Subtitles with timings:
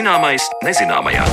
[0.00, 1.26] Zināmais nezināmajā.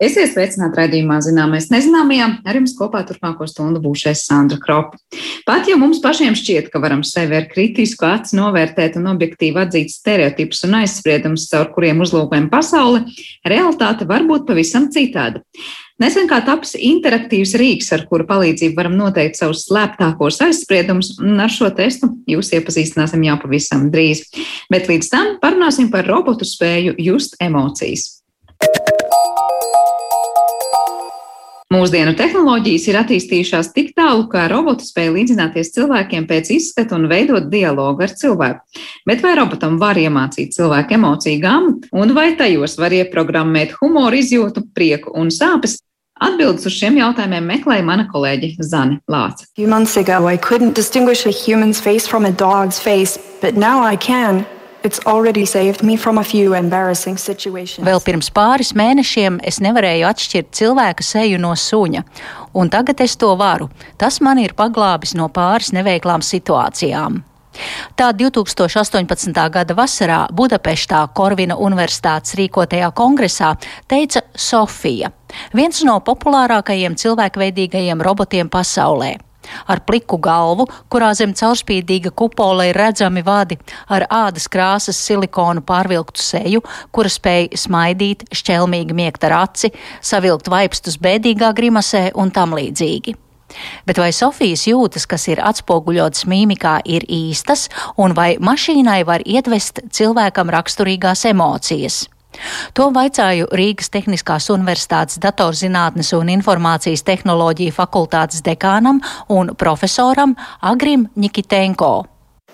[0.00, 2.28] Esiet sveicināti raidījumā Zināmais nezināmajā.
[2.48, 4.96] Ar jums kopā turpmāko stundu būšais Sandra Kropa.
[5.44, 9.92] Pat ja mums pašiem šķiet, ka varam sevi ar kritisku acu novērtēt un objektīvi atzīt
[9.92, 13.04] stereotipus un aizspriedumus, caur kuriem uzlūkojam pasauli,
[13.44, 15.44] realitāte var būt pavisam citāda.
[16.02, 21.52] Nesen kā taps interaktīvs rīks, ar kuru palīdzību varam noteikt savus slēptākos aizspriedumus, un ar
[21.52, 24.24] šo testu jūs iepazīstināsim jau pavisam drīz.
[24.72, 28.08] Bet līdz tam parunāsim par robotu spēju just emocijas.
[31.72, 37.46] Mūsdienu tehnoloģijas ir attīstījušās tik tālu, ka roboti spēj līdzināties cilvēkiem pēc izskata un veidot
[37.52, 38.82] dialogu ar cilvēku.
[39.08, 44.66] Bet vai robotam var iemācīt cilvēku emociju gamu, un vai tajos var ieprogrammēt humoru izjūtu,
[44.74, 45.78] prieku un sāpes?
[46.22, 49.48] Atbildes uz šiem jautājumiem meklēja mana kolēģe Zane Lāce.
[49.58, 53.96] Months ago, I couldn't distinguish a human's face from a dog's face, but now I
[53.96, 54.46] can.
[54.82, 55.14] Vēl
[58.02, 62.02] pirms pāris mēnešiem es nevarēju atšķirt cilvēka seju no suņa,
[62.58, 63.70] un tagad es to varu.
[63.94, 67.22] Tas man ir paglābis no pāris neveiklām situācijām.
[67.96, 69.32] Tā 2018.
[69.52, 73.52] gada vasarā Budapeštā Korvina Universitātes rīkotajā kongresā
[73.90, 75.12] teica Sofija,
[75.56, 79.18] viens no populārākajiem cilvēkveidīgajiem robotiem pasaulē
[79.66, 83.58] ar pliku galvu, kurā zem caurspīdīga kupola ir redzami vadi,
[83.92, 86.62] ar ādas krāsas silikonu pārvilktu seju,
[86.94, 93.18] kura spēj smaidīt, šķelmīgi miegt ar aci, savilkt vaipstus bēdīgā grimasē un tam līdzīgi.
[93.86, 99.84] Bet vai Sofijas jūtas, kas ir atspoguļotas mīmikā, ir īstas, un vai mašīnai var iedvest
[99.90, 102.04] cilvēkam raksturīgās emocijas?
[102.72, 110.34] To vaicāju Rīgas Tehniskās Universitātes datorzinātnes un informācijas tehnoloģiju fakultātes dekānam un profesoram
[110.72, 111.92] Agrim Nikitenko.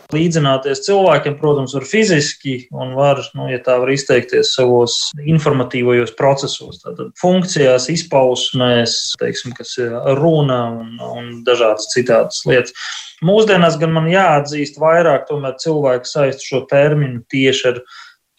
[0.09, 6.79] Līdzināties cilvēkiem, protams, var fiziski un var, nu, ja tā var izteikties, savos informatīvajos procesos,
[6.81, 12.73] tātad funkcijās, izpausmēs, teiksim, kas ir runa un, un dažādas citādas lietas.
[13.21, 17.83] Mūsdienās gan man jāatzīst vairāk, tomēr cilvēki saist šo terminu tieši ar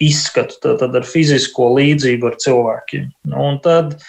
[0.02, 3.06] izskatu, tad ar fizisko līdzību ar cilvēkiem.
[3.30, 4.00] Nu, un tad,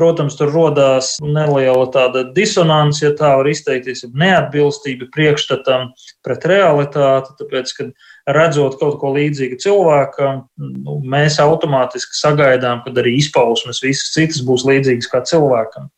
[0.00, 5.90] protams, tur radās neliela tāda disonance, ja tā var izteikties, neatbilstība priekšstatam
[6.24, 7.90] pret realitāti, tāpēc, ka
[8.34, 14.64] redzot kaut ko līdzīgu cilvēkam, nu, mēs automātiski sagaidām, ka arī izpausmes visas citas būs
[14.68, 15.92] līdzīgas kā cilvēkam.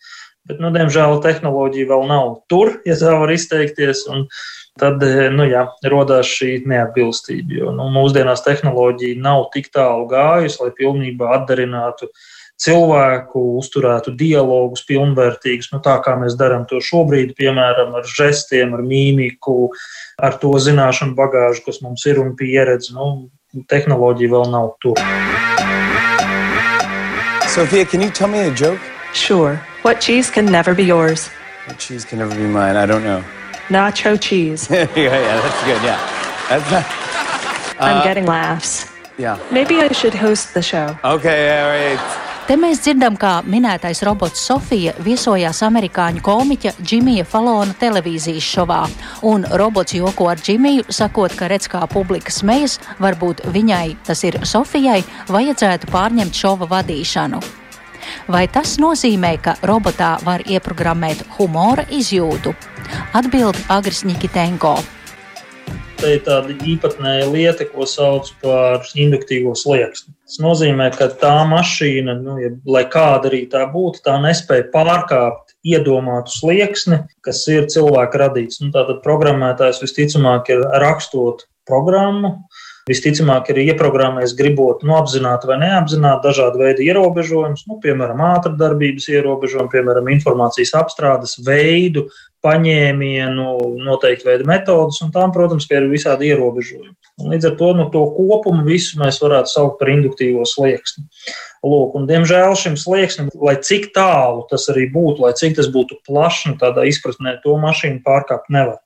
[0.50, 4.02] Bet, nu, diemžēl, tehnoloģija vēl nav tur, ja tā var izteikties.
[4.10, 4.26] Uh,
[4.80, 5.02] tad
[5.36, 7.56] nu, jā, radās šī neatbilstība.
[7.58, 12.08] Jo nu, mūsdienās tehnoloģija nav tik tālu gājusi, lai pilnībā atdarinātu
[12.62, 18.84] cilvēku, uzturētu dialogus pilnvērtīgus, nu, tā kā mēs darām to šobrīd, piemēram, ar žestiem, ar
[18.86, 19.72] mīmiku,
[20.22, 22.94] ar to zināšanu bagāžu, kas mums ir un pieredze.
[22.96, 23.28] Nu,
[23.68, 24.98] tehnoloģija vēl nav tur.
[27.52, 28.80] Sophia, can you tell me a joke?
[29.12, 29.60] Sure.
[29.82, 31.28] What cheese can never be yours?
[31.66, 32.76] What cheese can never be mine?
[32.76, 33.22] I don't know.
[33.72, 34.68] nacho cheese.
[34.70, 35.82] yeah, yeah, that's good.
[35.82, 35.98] Yeah,
[36.48, 36.84] that's not.
[37.80, 38.90] Uh, I'm getting laughs.
[39.18, 39.38] Yeah.
[39.50, 40.96] Maybe I should host the show.
[41.04, 42.31] Okay, all right.
[42.52, 48.80] Te mēs dzirdam, kā minētais robots Sofija viesojās amerikāņu komiķa Džimija Falona televīzijas šovā,
[49.24, 54.36] un robots joko ar Džimiju, sakot, ka redz, kā publika smejas, varbūt viņai, tas ir
[54.44, 54.98] Sofijai,
[55.32, 57.40] vajadzētu pārņemt šova vadīšanu.
[58.28, 62.52] Vai tas nozīmē, ka robotā var ieprogrammēt humora izjūtu?
[63.16, 64.76] Atbild Agris Nikitenko.
[66.04, 70.12] Tā ir tāda īpatnēja lieta, ko sauc par induktīvo slieksni.
[70.32, 75.52] Tas nozīmē, ka tā mašīna, nu, ja, lai kāda arī tā būtu, tā nespēja pārkāpt
[75.60, 78.62] iedomātu slieksni, kas ir cilvēka radīts.
[78.62, 82.38] Nu, tātad programmētājs visticamāk ir rakstot programmu,
[82.90, 89.70] Visticamāk, ir ieprogrammējis, gribot nu, apzināti vai neapzināti dažādu veidu ierobežojumus, nu, piemēram, ātrdarbības ierobežojumu,
[89.70, 92.08] piemēram, informācijas apstrādes veidu,
[92.42, 93.46] paņēmienu,
[93.86, 96.90] noteikti veidu metodus, un tām, protams, ir visādi ierobežojumi.
[97.20, 101.04] Un līdz ar to nu, to kopumu visu mēs varētu saukt par induktīvo slieksni.
[101.62, 106.00] Lūk, un, diemžēl šim slieksnim, lai cik tālu tas arī būtu, lai cik tas būtu
[106.08, 108.80] plašs, nu, tādā izpratnē, to mašīnu pārkāpt nevar.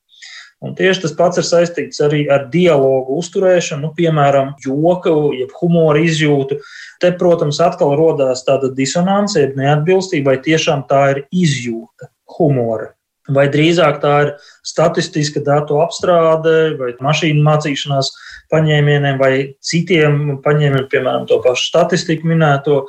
[0.65, 6.01] Un tieši tas pats ir saistīts arī ar dialogu uzturēšanu, nu, piemēram, joku, jeb humora
[6.01, 6.59] izjūtu.
[7.03, 12.96] Te, protams, atkal radās tāda disonance, jeb neatbilstība, vai tiešām tā ir izjūta humora.
[13.35, 14.29] Vai drīzāk tā ir
[14.67, 18.13] statistiska datu apstrāde vai mašīnu mācīšanās
[18.53, 19.33] paņēmieniem vai
[19.65, 22.85] citiem paņēmieniem, piemēram, to pašu statistiku minēto.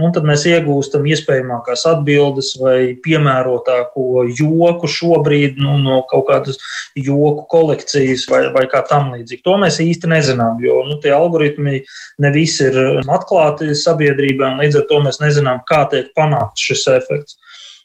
[0.00, 6.60] Un tad mēs iegūstam iespējamākās atbildes vai piemērotāko joku šobrīd nu, no kaut kādas
[6.94, 9.42] joku kolekcijas vai, vai kā tam līdzīgi.
[9.46, 11.82] To mēs īsti nezinām, jo nu, tie algoritmi
[12.22, 16.86] ne visi ir atklāti sabiedrībā, un līdz ar to mēs nezinām, kā tiek panākts šis
[16.94, 17.40] efekts.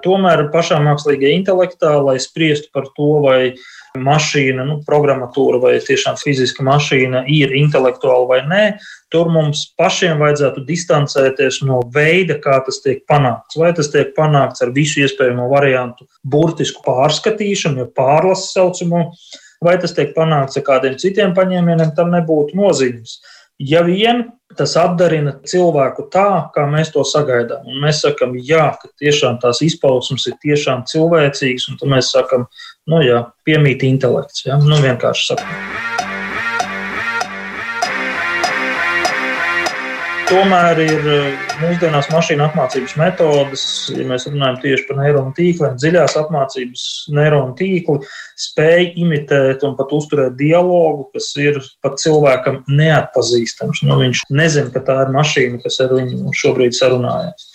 [0.06, 3.40] Tomēr pašā mākslīgajā intelektā, lai spriestu par to, vai
[3.96, 8.64] mašīna, nu, programmatūra vai tiešām fiziska mašīna ir intelektuāla vai nē,
[9.14, 13.58] tur mums pašiem vajadzētu distancēties no veida, kā tas tiek panākts.
[13.60, 19.08] Vai tas tiek panākts ar visu iespējamo variantu, burtisku pārskatīšanu, ja pārlasu saucamo,
[19.66, 23.20] vai tas tiek panākts ar kādiem citiem paņēmieniem, tam nebūtu nozīmes.
[23.60, 24.26] Ja vien
[24.58, 29.64] tas apdarina cilvēku tā, kā mēs to sagaidām, un mēs sakām, jā, ka tiešām tās
[29.66, 32.48] izpausmes ir tiešām cilvēcīgas, un tad mēs sakām,
[32.92, 34.60] nu jā, piemīt intelekts, ja?
[34.62, 35.95] nu vienkārši sakām.
[40.26, 41.26] Tomēr ir eh,
[41.62, 48.00] mūsdienās mašīnu apmācības metodes, ja mēs runājam tieši par neironu tīkliem, dziļās apmācības neironu tīkli,
[48.42, 53.84] spēj imitēt un pat uzturēt dialogu, kas ir pat cilvēkam neatpazīstams.
[53.86, 57.46] Nu, viņš nezina, ka tā ir mašīna, kas ar viņu šobrīd sarunājas.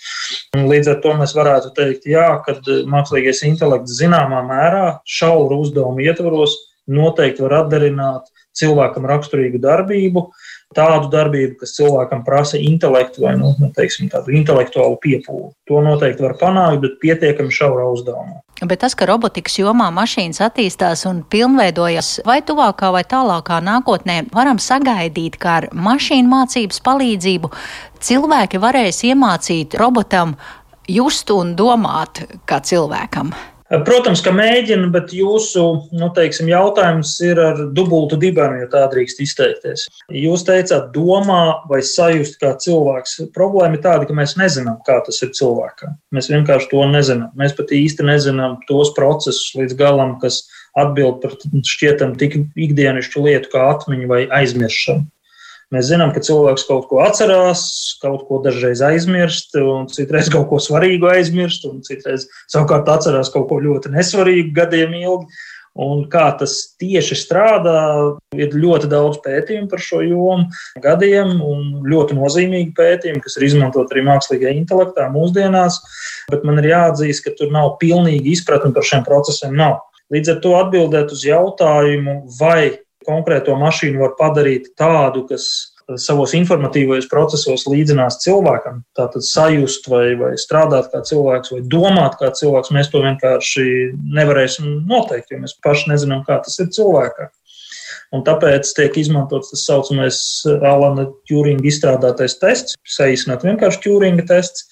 [0.55, 2.55] Līdz ar to mēs varētu teikt, jā, ka
[2.87, 4.85] mākslīgais intelekts zināmā mērā
[5.19, 6.55] šauru uzdevumu ietvaros
[6.91, 10.25] noteikti var atdarināt cilvēkam raksturīgu darbību,
[10.75, 15.51] tādu darbību, kas cilvēkam prasa intelektu vai nu, nu, teiksim, tādu intelektuālu piepūli.
[15.69, 18.41] To noteikti var panākt, bet pietiekami šaurā uzdevumā.
[18.61, 24.61] Bet tas, ka robotikas jomā mašīnas attīstās un pilnveidojas, vai tuvākā vai tālākā nākotnē, varam
[24.61, 27.49] sagaidīt, ka ar mašīnu mācības palīdzību
[28.05, 30.35] cilvēki varēs iemācīt robotam
[30.89, 33.33] just un domāt kā cilvēkam.
[33.71, 35.61] Protams, ka mēģina, bet jūsu
[35.95, 39.85] nu, teiksim, jautājums ir ar dubultu dibenu, ja tā drīkst izteikties.
[40.11, 43.15] Jūs teicāt, domā vai sajust kā cilvēks.
[43.35, 45.95] Problēma ir tāda, ka mēs nezinām, kā tas ir cilvēkam.
[46.11, 47.31] Mēs vienkārši to nezinām.
[47.39, 50.43] Mēs pat īsti nezinām tos procesus līdz galam, kas
[50.75, 51.39] atbild par
[51.71, 55.07] šķietam tik ikdienišķu lietu kā atmiņu vai aizmiršanu.
[55.71, 57.61] Mēs zinām, ka cilvēks kaut ko atcerās,
[58.01, 63.47] kaut ko dažreiz aizmirst, un citreiz kaut ko svarīgu aizmirst, un citreiz savukārt atcerās kaut
[63.47, 65.41] ko ļoti nesvarīgu gadiem ilgi.
[65.79, 67.77] Un kā tas tieši strādā,
[68.35, 70.49] ir ļoti daudz pētījumu par šo jomu,
[70.83, 75.79] gadiem, un ļoti nozīmīgi pētījumi, kas ir izmantot arī mākslīgajā intelektā mūsdienās.
[76.27, 79.55] Bet man ir jāatzīst, ka tur nav pilnīgi izpratne par šiem procesiem.
[79.55, 79.79] Nav.
[80.11, 85.47] Līdz ar to atbildēt uz jautājumu, vai konkrēto mašīnu var padarīt tādu, kas
[85.99, 88.81] savos informatīvajos procesos līdzinās cilvēkam.
[88.97, 93.65] Tātad sajust vai, vai strādāt kā cilvēks vai domāt kā cilvēks, mēs to vienkārši
[94.17, 97.31] nevarēsim noteikt, jo mēs paši nezinām, kā tas ir cilvēkam.
[98.11, 100.17] Un tāpēc tiek izmantots tas saucamais
[100.67, 104.65] Alana Turinga izstrādātais tests, saīsināt vienkārši Turinga tests.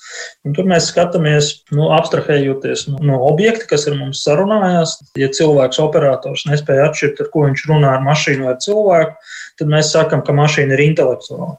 [0.43, 4.97] Un tur mēs skatāmies, nu, abstrahējoties no, no objekta, kas ir mums sarunājās.
[5.19, 9.95] Ja cilvēks, operators, nespēja atšķirt, ar ko viņš runā ar mašīnu vai cilvēku, tad mēs
[9.95, 11.55] sakām, ka mašīna ir intelektuāla.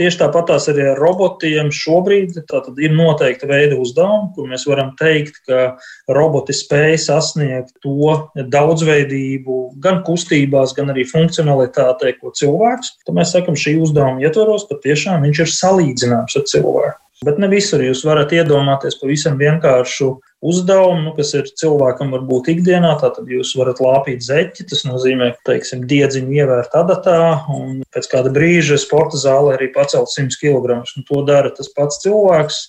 [0.00, 2.38] Tieši tāpat tās arī ar robotiem šobrīd
[2.80, 5.74] ir noteikta veida uzdevumi, kur mēs varam teikt, ka
[6.08, 8.14] roboti spēj sasniegt to
[8.54, 12.94] daudzveidību gan kustībās, gan arī funkcionalitātē, ko cilvēks.
[13.04, 17.09] Tad mēs sakam, šī uzdevuma ietvaros patiešām viņš ir salīdzināms ar cilvēku.
[17.20, 20.06] Bet ne visur jūs varat iedomāties pavisam vienkāršu
[20.40, 22.94] uzdevumu, nu, kas ir cilvēkam varbūt ikdienā.
[23.02, 27.18] Tātad jūs varat lāpīt zeķi, tas nozīmē, ka, teiksim, diedziņu ievērt adatā,
[27.52, 30.80] un pēc kāda brīža sporta zālē arī pacelt 100 kg.
[30.80, 32.62] Un to dara tas pats cilvēks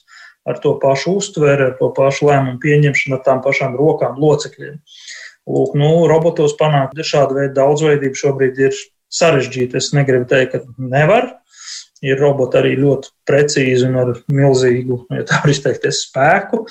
[0.51, 4.81] ar to pašu uztveri, ar to pašu lēmumu pieņemšanu, ar tām pašām rokām, locekļiem.
[5.47, 8.75] Lūk, nu, robotos panākt šādu veidu daudzveidību šobrīd ir
[9.15, 9.79] sarežģīti.
[9.79, 11.37] Es negribu teikt, ka nevar,
[12.05, 16.63] ir roboti arī ļoti precīzi un ar milzīgu, ja tā var izteikties, spēku.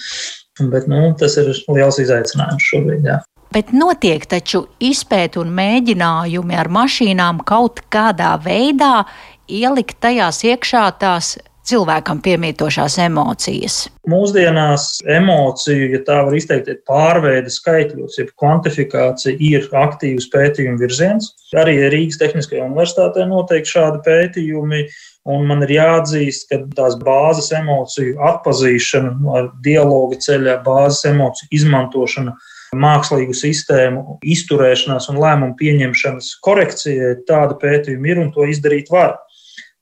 [0.70, 3.06] Bet nu, tas ir liels izaicinājums šobrīd.
[3.08, 3.20] Jā.
[3.50, 9.06] Bet notiek taču izpēta un mēģinājumi ar mašīnām kaut kādā veidā
[9.50, 11.32] ielikt tajās iekšā tās
[11.70, 13.82] cilvēkam piemītošās emocijas.
[14.10, 14.86] Mūsdienās
[15.18, 21.32] emociju, ja tā var izteikt, pārveide skaitļos, jeb kvantifikācija ir aktīvs pētījuma virziens.
[21.58, 24.84] Arī Rīgas Tehniskajā universitātē notiek šādi pētījumi.
[25.28, 32.32] Un man ir jāatzīst, ka tās bāzes emociju atpazīšana, ar dialogu ceļā, bāzes emociju izmantošana,
[32.80, 39.18] mākslīgu sistēmu izturēšanās un lēmumu pieņemšanas korekcijai, tāda pētījuma ir un to izdarīt var.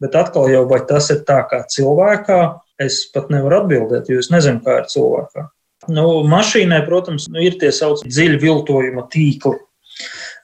[0.03, 2.41] Bet atkal jau vai tas ir tā kā cilvēkā,
[2.83, 5.47] es pat nevaru atbildēt, jo es nezinu, kā ir cilvēkā.
[5.89, 9.55] Nu, mašīnai, protams, nu, ir tie saucamie dziļi viltojuma tīkli.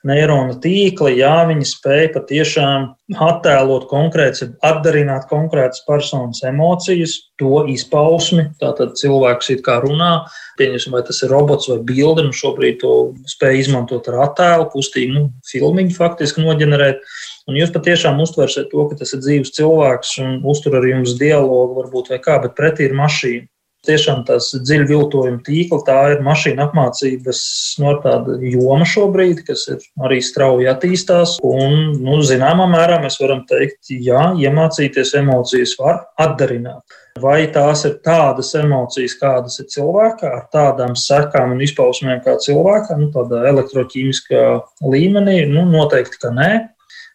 [0.08, 2.86] Neironu tīkli, jā, viņi spēj patiešām
[3.24, 8.46] attēlot konkrētas, atdarināt konkrētas personas emocijas, to izpausmi.
[8.60, 10.12] Tātad cilvēks it kā runā,
[10.60, 12.94] pieņemsim, vai tas ir robots vai bilde, nu šobrīd to
[13.32, 17.02] spēj izmantot ar attēlu, kustīgi, nu, filmiņu faktiski noģenerēt.
[17.48, 21.80] Un jūs patiešām uztversiet to, ka tas ir dzīves cilvēks un uztur ar jums dialogu,
[21.82, 23.48] varbūt vai kā, bet pretī ir mašīna.
[23.84, 27.40] Tiešām tās dziļi viltojuma tīkla, tā ir mašīna apmācības
[27.82, 31.36] no nu, tāda joma šobrīd, kas ir arī strauji attīstās.
[31.44, 37.00] Un, nu, zināmā mērā mēs varam teikt, jā, iemācīties emocijas var atdarināt.
[37.20, 42.98] Vai tās ir tādas emocijas, kādas ir cilvēkā, ar tādām sekām un izpausmēm kā cilvēkā,
[42.98, 44.42] nu, tādā elektroķīmiskā
[44.82, 46.50] līmenī, nu, noteikti, ka nē.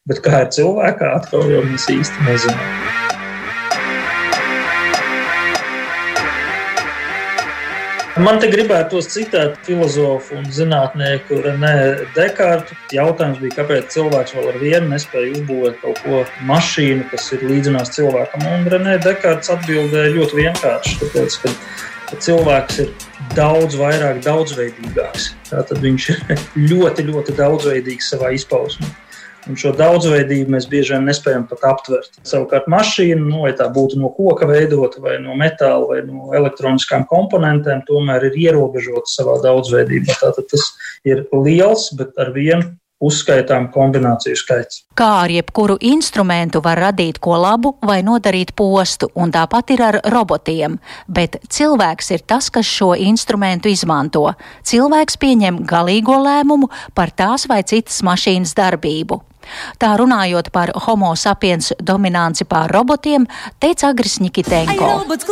[0.09, 2.99] Bet kā ir cilvēkā, atkal jau mēs īsti nezinām.
[8.18, 11.74] Man te gribētos citēt filozofu un zinātnieku Renē
[12.16, 12.74] Dekārtu.
[12.96, 17.94] Jautājums bija, kāpēc cilvēks vēl ar vienu nespēja uzbūvēt kaut ko mašīnu, kas ir līdzinās
[17.94, 18.48] cilvēkam.
[18.50, 20.96] Un Renē Dekārts atbildēja ļoti vienkārši.
[21.04, 21.54] Tāpēc, ka,
[22.25, 22.89] cilvēks ir
[23.38, 25.30] daudz vairāk daudzveidīgāks.
[25.51, 28.89] Tātad viņš ir ļoti, ļoti daudzveidīgs savā izpausmē.
[29.48, 32.19] Un šo daudzveidību mēs bieži vien nespējam pat aptvert.
[32.27, 37.08] Savukārt, mašīna, nu, vai tā būtu no koka veidota, vai no metāla, vai no elektroniskām
[37.10, 40.19] komponentēm, tomēr ir ierobežota savā daudzveidībā.
[40.19, 40.67] Tātad tas
[41.08, 44.81] ir liels, bet ar vienu uzskaitām kombināciju skaits.
[45.00, 50.00] Kā ar jebkuru instrumentu var radīt ko labu vai nodarīt postu, un tāpat ir ar
[50.12, 50.75] robotiem,
[51.08, 54.25] bet cilvēks ir tas, kas šo instrumentu izmanto.
[54.67, 59.24] Cilvēks pieņem galīgo lēmumu par tās vai citas mašīnas darbību.
[59.79, 63.27] Tā runājot par homo sapiens dominanci pār robotiem,
[63.60, 64.86] teica Agris Nikitenko.
[64.86, 65.29] No robotiem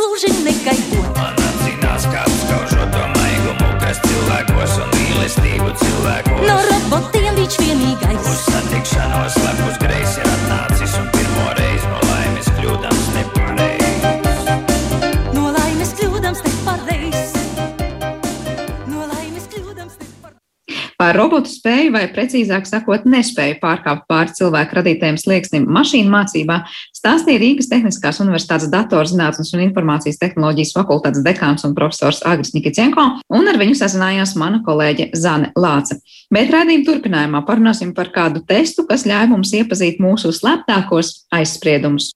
[21.16, 26.60] robotu spēju, vai precīzāk sakot, nespēju pārkāpt pāri cilvēku radītajiem slieksnim mašīnu mācībā,
[26.96, 33.50] stāstīja Rīgas Tehniskās Universitātes datorzinātnes un informācijas tehnoloģijas fakultātes dekāns un profesors Agris Nikicenko, un
[33.52, 36.00] ar viņu sazinājās mana kolēģe Zane Lāce.
[36.34, 42.12] Bet raidījuma turpinājumā parunāsim par kādu testu, kas ļauj mums iepazīt mūsu slēptākos aizspriedumus.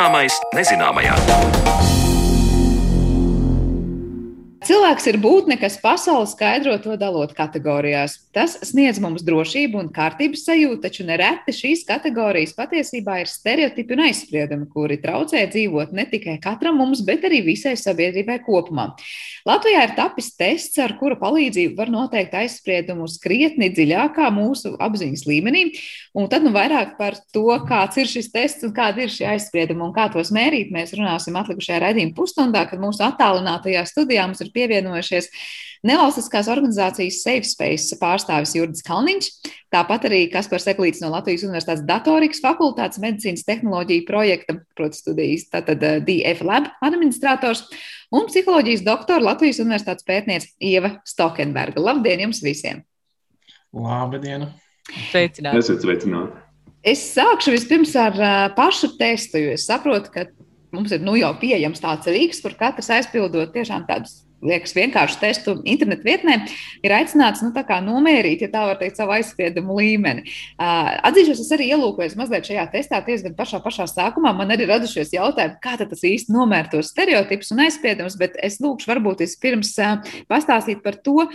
[0.00, 1.12] Zināmais nezināmajā.
[4.64, 8.14] Cilvēks ir būtne, kas pasauli skaidro to dalot kategorijās.
[8.32, 14.04] Tas sniedz mums drošību un kārtības sajūtu, taču nereti šīs kategorijas patiesībā ir stereotipi un
[14.06, 18.90] aizspriedumi, kuri traucē dzīvot ne tikai katram mums, bet arī visai sabiedrībai kopumā.
[19.48, 25.66] Latvijā ir tapis tests, ar kura palīdzību var noteikt aizspriedumus krietni dziļākā mūsu apziņas līmenī,
[26.16, 29.84] un tad nu vairāk par to, kāds ir šis tests un kādi ir šie aizspriedumi
[29.86, 34.54] un kā tos mērīt, mēs runāsim atlikušajā redzījuma pusstundā, kad mūsu attālinātajā studijā mums ir
[34.54, 35.30] pievienojušies
[35.80, 39.28] Nevalstiskās organizācijas SafeSpace pārstāvis Jurgis Kalniņš,
[39.72, 45.80] tāpat arī Kaspars Eklīts no Latvijas Universitātes datorikas fakultātes medicīnas tehnoloģiju projekta, proti studijas, tātad
[45.88, 47.64] eh, DF Lab administrators
[48.12, 51.80] un psiholoģijas doktora Latvijas Universitātes pētniece Ieva Stokenberga.
[51.80, 52.84] Labdien jums visiem!
[53.72, 54.50] Labdien!
[55.10, 55.60] Sveicināti!
[55.62, 56.46] Esiet sveicināti!
[56.80, 60.26] Es sākšu vispirms ar uh, pašu testu, jo es saprotu, ka
[60.72, 65.54] mums ir nu, jau pieejams tāds rīks, kur katrs aizpildot tiešām tādus liekas, vienkārši testu
[65.68, 66.38] internetu vietnē,
[66.84, 67.52] ir aicināts nu,
[67.84, 70.24] nomērīt, ja tā var teikt, savu aizspriedumu līmeni.
[70.56, 74.32] Uh, atzīšos, es arī ielūkojos mazliet šajā testā, diezgan pašā, pašā sākumā.
[74.36, 78.90] Man arī radušies jautājumi, kā tas īsti nomēr tos stereotipus un aizspriedumus, bet es lūkšu
[78.94, 81.28] varbūt vispirms uh, pastāstīt par to.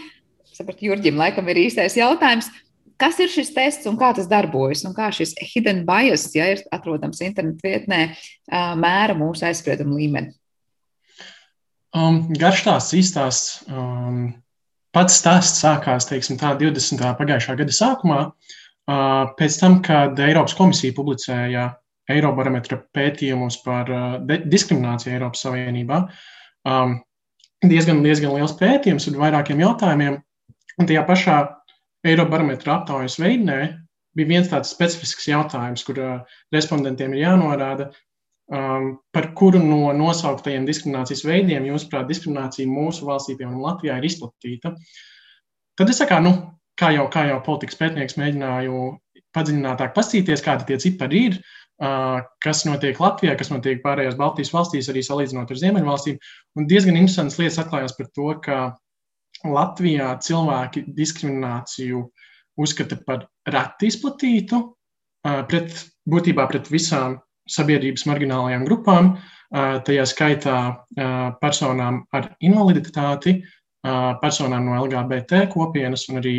[0.55, 2.49] Sapratu, Jurģim, laikam ir īstais jautājums.
[3.01, 4.85] Kas ir šis tests un kā tas darbojas?
[4.87, 8.01] Un kā šis hidden bias, ja ir atrodams internetu vietnē,
[8.79, 10.31] mēra mūsu aizspriedumu līmeni?
[11.95, 13.41] Um, garš tās īstās.
[13.71, 14.35] Um,
[14.95, 17.03] pats stāsts sākās teiksim, tā, 20.
[17.19, 18.19] pagājušā gada sākumā,
[19.39, 21.65] pēc tam, kad Eiropas komisija publicēja
[22.11, 23.89] Eirobarometra pētījumus par
[24.27, 26.03] diskrimināciju Eiropas Savienībā.
[26.69, 26.99] Um,
[27.65, 30.19] diezgan, diezgan liels pētījums ar vairākiem jautājumiem.
[30.75, 31.37] Un tajā pašā
[32.05, 33.59] Eirobarometra aptaujas veidnē
[34.15, 37.89] bija viens tāds specifisks jautājums, kur uh, respondentiem ir jānorāda,
[38.45, 44.75] Um, par kuru no nosauktajiem diskriminācijas veidiem, jūsuprāt, diskriminācija mūsu valstī, piemēram, Latvijā, ir izplatīta?
[45.73, 46.33] Tad es kā, nu,
[46.77, 48.83] kā, jau, kā jau politikas pētnieks mēģināju
[49.33, 51.39] padziļinātāk pastīties, kādi tie cipari ir,
[52.45, 56.21] kas notiek Latvijā, kas notiek pārējās Baltijas valstīs, arī salīdzinot ar Ziemeļvalstīm.
[56.61, 58.59] Un diezgan interesants lietas atklājās par to, ka
[59.53, 62.01] Latvijā cilvēki diskrimināciju
[62.61, 64.61] uzskata par reti izplatītu,
[65.49, 65.75] pret,
[66.09, 69.15] būtībā pret visām sabiedrības marginālajām grupām,
[69.85, 70.57] tajā skaitā
[71.41, 73.37] personām ar invaliditāti,
[74.21, 76.37] personām no LGBT kopienas un arī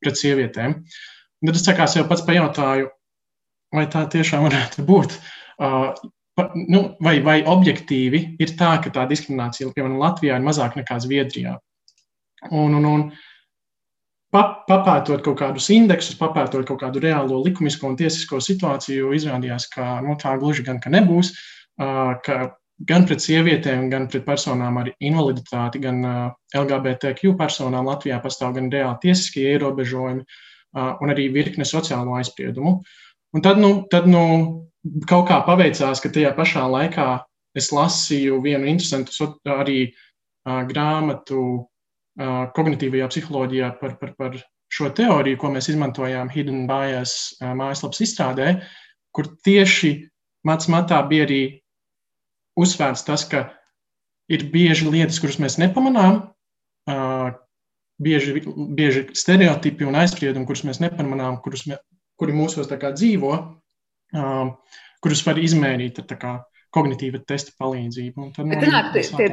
[0.00, 0.78] pret sievietēm.
[1.42, 2.88] Un tad es kā sev pats pajautāju,
[3.76, 5.18] vai tā tiešām varētu būt.
[6.68, 11.56] Nu, vai, vai objektīvi ir tā, ka tā diskriminācija piemēram Latvijā ir mazāka nekā Zviedrijā?
[12.50, 13.06] Un, un, un
[14.34, 20.18] papētot kaut kādus indeksus, papētot kaut kādu reālo likumisko un tiesisko situāciju, izrādījās, ka nu,
[20.20, 21.32] tā gluži gan nebūs.
[21.76, 22.36] Ka
[22.88, 26.02] gan pret sievietēm, gan pret personām ar invaliditāti, gan
[26.54, 30.24] LGBTQ personām Latvijā pastāv gan reāli tiesiskie ierobežojumi,
[30.76, 32.80] un arī virkne sociālo aizspriedumu.
[33.36, 34.24] Un tad, nu, tad nu,
[35.08, 37.08] kaut kā paveicās, ka tajā pašā laikā
[37.56, 39.80] es lasīju vienu interesantu arī
[40.44, 41.40] grāmatu
[42.16, 44.36] kognitīvajā psiholoģijā par, par, par
[44.72, 48.48] šo teoriju, ko mēs izmantojām Hidden Bias mājaslapas izstrādē,
[49.14, 49.92] kur tieši
[50.46, 51.42] mats matā bija arī
[52.56, 53.46] uzsvērts tas, ka
[54.32, 56.22] ir bieži lietas, kuras mēs nepamanām,
[58.02, 58.40] bieži,
[58.78, 61.78] bieži stereotipi un aizspriedumi, kurus mēs nepamanām, kurus mē,
[62.20, 63.32] kuri mūsos dzīvo,
[65.04, 66.40] kurus var izmērīt ar
[66.74, 68.24] kognitīva testa palīdzību.
[68.24, 69.28] Un tad, nu, nāk, tie, tie,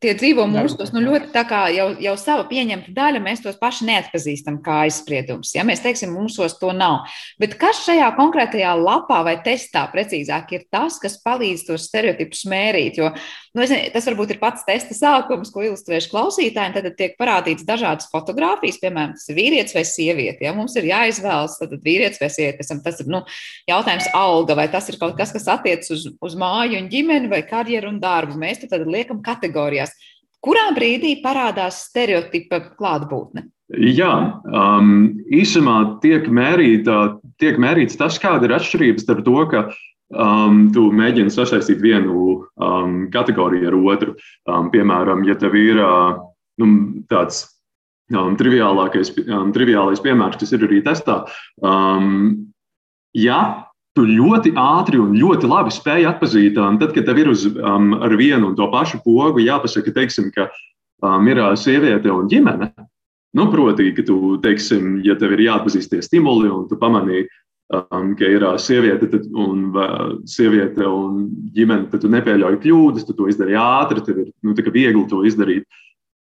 [0.00, 3.86] tie dzīvo mūsos, nu ļoti tā kā jau, jau sava pieņemta daļa, mēs tos paši
[3.90, 5.52] neatpazīstam kā aizspriedums.
[5.56, 7.04] Ja mēs teiksim, mūsos to nav.
[7.40, 13.00] Bet kas šajā konkrētajā lapā vai testā precīzāk ir tas, kas palīdz tos stereotipus mērīt?
[13.02, 13.12] Jo
[13.56, 16.76] nu, ne, tas varbūt ir pats testa sākums, ko ilustrēšu klausītājiem.
[16.76, 20.46] Tad tiek parādīts dažādas fotogrāfijas, piemēram, tas ir vīrietis vai sieviete.
[20.46, 20.54] Ja?
[20.56, 23.22] Mums ir jāizvēlas, tad vīrietis vai sieviete, tas ir nu,
[23.68, 27.42] jautājums alga, vai tas ir kaut kas, kas attiecas uz, uz māju un ģimeni vai
[27.46, 28.38] karjeru un darbu.
[28.40, 29.89] Mēs to tad liekam kategorijās.
[30.40, 33.44] Kurā brīdī parādās stereotipa klātbūtne?
[33.70, 34.12] Jā,
[34.50, 39.62] um, īsumā tiek, mērīta, tiek mērīts tas, kāda ir atšķirības starp to, ka
[40.10, 42.24] um, tu mēģini sasaistīt vienu
[42.56, 44.16] um, kategoriju ar otru.
[44.48, 46.18] Um, piemēram, ja tev ir uh,
[46.58, 46.70] nu,
[47.12, 47.44] tāds
[48.10, 51.20] um, triviālākais, um, triviālais piemērs, kas ir arī testā,
[51.62, 52.50] um,
[53.14, 53.69] ja
[54.00, 57.92] tu ļoti ātri un ļoti labi spēj atpazīt, um, tad, kad tev ir uz, um,
[58.16, 60.48] vienu un to pašu pogu jāpasaka, teiksim, ka
[61.04, 62.70] um, ir uh, sieviete un ģimene.
[63.36, 67.28] Nu, proti, ka tu, teiksim, ja tev ir jāatpazīst tie stimuli un tu pamanīji,
[67.76, 73.06] um, ka ir uh, sieviete, tad, un, uh, sieviete un ģimene, tad tu nepieļauj kļūdas,
[73.06, 75.68] tu to izdari ātri, tev ir nu, viegli to izdarīt.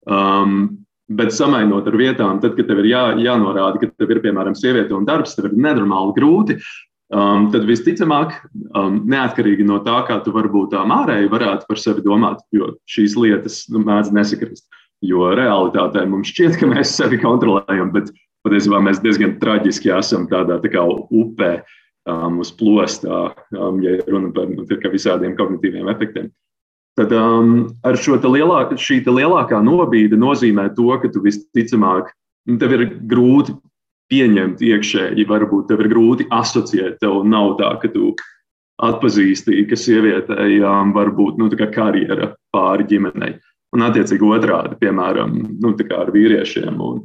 [0.05, 4.55] Um, Bet samainot ar vietām, tad, kad tev ir jā, jānorāda, ka tev ir piemēram
[4.57, 6.55] sieviete un darbs, tev ir nenormāli grūti
[7.13, 8.37] um, tad visticamāk,
[8.77, 13.17] um, neatkarīgi no tā, kā tu varbūt tā ārēji varētu par sevi domāt, jo šīs
[13.19, 14.67] lietas nu, mēdz nesakrist.
[15.05, 18.09] Jo realitātē mums šķiet, ka mēs sevi kontrolējam, bet
[18.45, 21.51] patiesībā mēs diezgan traģiski esam tādā tā kā upē
[22.09, 26.31] um, uz plostā, um, ja runa par nu, visādiem kognitīviem efektiem.
[26.95, 32.13] Tad um, ar šo lielāku, šī lielākā nobīde nozīmē to, ka tu visticamāk,
[32.47, 33.57] nu, tev ir grūti
[34.11, 35.25] pieņemt iekšēji.
[35.29, 38.13] Varbūt tev ir grūti asociēt, tev nav tā, ka tu
[38.85, 43.35] atpazīsti, ka sievietei um, var būt nu, karjera pāri ģimenei.
[43.75, 47.01] Un, attiecīgi, otrādi, piemēram, nu, ar vīriešiem un,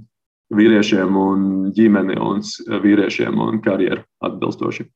[0.55, 2.43] vīriešiem un ģimeni un
[2.85, 4.87] vīriešiem un karjeru atbilstoši.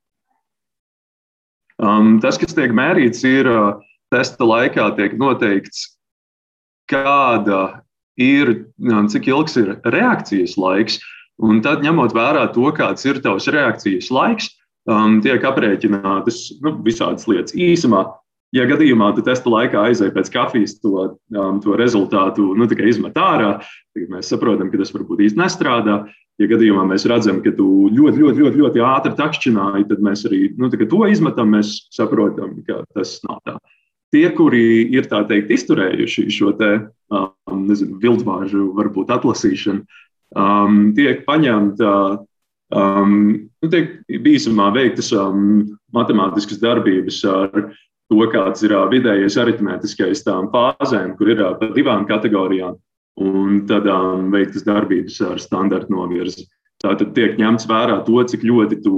[1.83, 3.81] Um, tas, kas tiek mērīts, ir uh,
[4.15, 5.89] testa laikā tiek noteikts,
[6.91, 7.83] kāda
[8.21, 8.53] ir,
[9.11, 11.01] cik ilgs ir reakcijas laiks,
[11.43, 14.53] Un tad, ņemot vērā to, kāds ir tavs reakcijas laiks,
[14.91, 17.57] um, tiek aprēķinātas nu, visādas lietas.
[17.59, 18.05] Īsumā,
[18.55, 23.57] ja gadījumā tu testa laikā aizēji pēc kafijas, to, um, to rezultātu nu, izmet ārā,
[23.95, 26.05] tad mēs saprotam, ka tas varbūt īsti nestrādā.
[26.43, 30.49] Ja gadījumā mēs redzam, ka tu ļoti, ļoti, ļoti, ļoti ātri takšķināji, tad mēs arī
[30.59, 33.55] nu, to izmetam, mēs saprotam, ka tas nav tā.
[34.15, 36.73] Tie, kuri ir teikt, izturējuši šo te,
[37.11, 39.87] um, nezinu, viltvāžu, varbūt atlasīšanu,
[40.33, 41.91] um, tiek paņemta,
[42.75, 43.17] um,
[43.63, 47.53] nu, tiek īsumā veiktas um, matemātiskas darbības ar
[48.11, 52.77] to, kāds ir uh, vidējais aritmētiskais tām fāzēm, kur ir uh, pa divām kategorijām,
[53.25, 56.49] un tad um, veiktas darbības ar standarta novirzi.
[56.85, 58.97] Tātad tiek ņemts vērā to, cik ļoti tu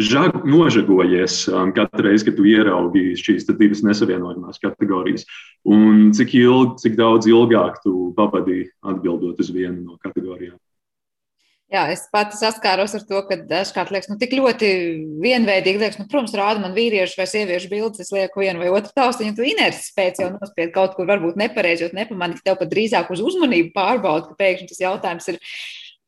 [0.00, 5.26] žag, nožagojies um, katru reizi, kad tu ieraugi šīs divas nesavienojamās kategorijas.
[5.68, 10.58] Un cik, ilgi, cik daudz ilgāk tu pavadīji atbildot uz vienu no kategorijām.
[11.70, 14.70] Jā, es pati saskāros ar to, ka dažkārt liekas, nu, tik ļoti
[15.22, 18.90] vienveidīgi, liekas, nu, protams, rāda man vīriešu vai sieviešu bildes, es lieku vienu vai otru
[18.96, 22.72] taustiņu, tu inerces pēc jau nospied kaut kur varbūt nepareizi, jo nepamanīt, ka tev pat
[22.72, 25.38] drīzāk uz uzmanību pārbauda, ka pēkšņi tas jautājums ir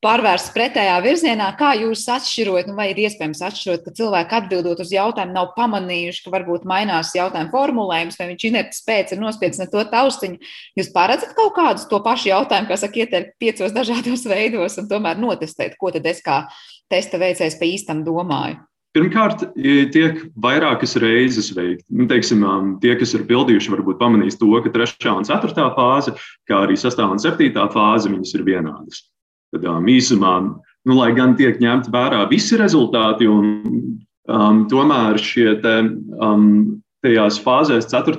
[0.02, 1.48] pārvērsts pretējā virzienā.
[1.58, 6.24] Kā jūs atšķirot, nu, vai ir iespējams atšķirot, ka cilvēki atbildot uz jautājumu nav pamanījuši,
[6.24, 10.50] ka varbūt mainās jautājumu formulējums, vai viņš inerts pēc ir nospiedis ne to taustiņu.
[10.80, 15.22] Jūs paredzat kaut kādus to pašu jautājumu, kā saka, ieteikt piecos dažādos veidos un tomēr
[15.22, 16.44] notestēt, ko tad es kā
[16.92, 18.58] testa veicējs pa īstam domāju.
[18.92, 19.46] Pirmkārt,
[19.94, 21.86] tiek vairākas reizes veikti.
[21.96, 26.12] Nu, teiksim, um, tie, kas ir pildījuši, varbūt pamanīs to, ka trešā un ceturtā fāze,
[26.50, 29.06] kā arī sastāvā un septītā fāze, viņas ir vienādas.
[29.52, 30.36] Tad um, īsumā,
[30.88, 33.98] nu, lai gan tiek ņemti vērā visi rezultāti, un,
[34.32, 35.74] um, tomēr šie te,
[36.24, 36.46] um,
[37.04, 38.16] tajās fāzēs, 4.,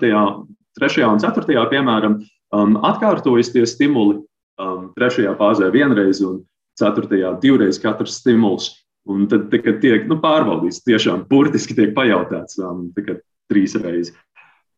[0.79, 1.07] 3.
[1.09, 1.65] un 4.
[1.73, 2.19] piemēram,
[2.53, 4.21] um, atkārtojas tie stimuli.
[4.61, 5.31] Um, 3.
[5.39, 6.43] fāzē vienreiz un
[6.79, 7.33] 4.
[7.41, 8.69] divreiz katrs stimuls.
[9.09, 12.85] Un tad, kad tiek nu, pārbaudīts, tiešām burtiski tiek pajautāts um,
[13.51, 14.13] trīs reizes.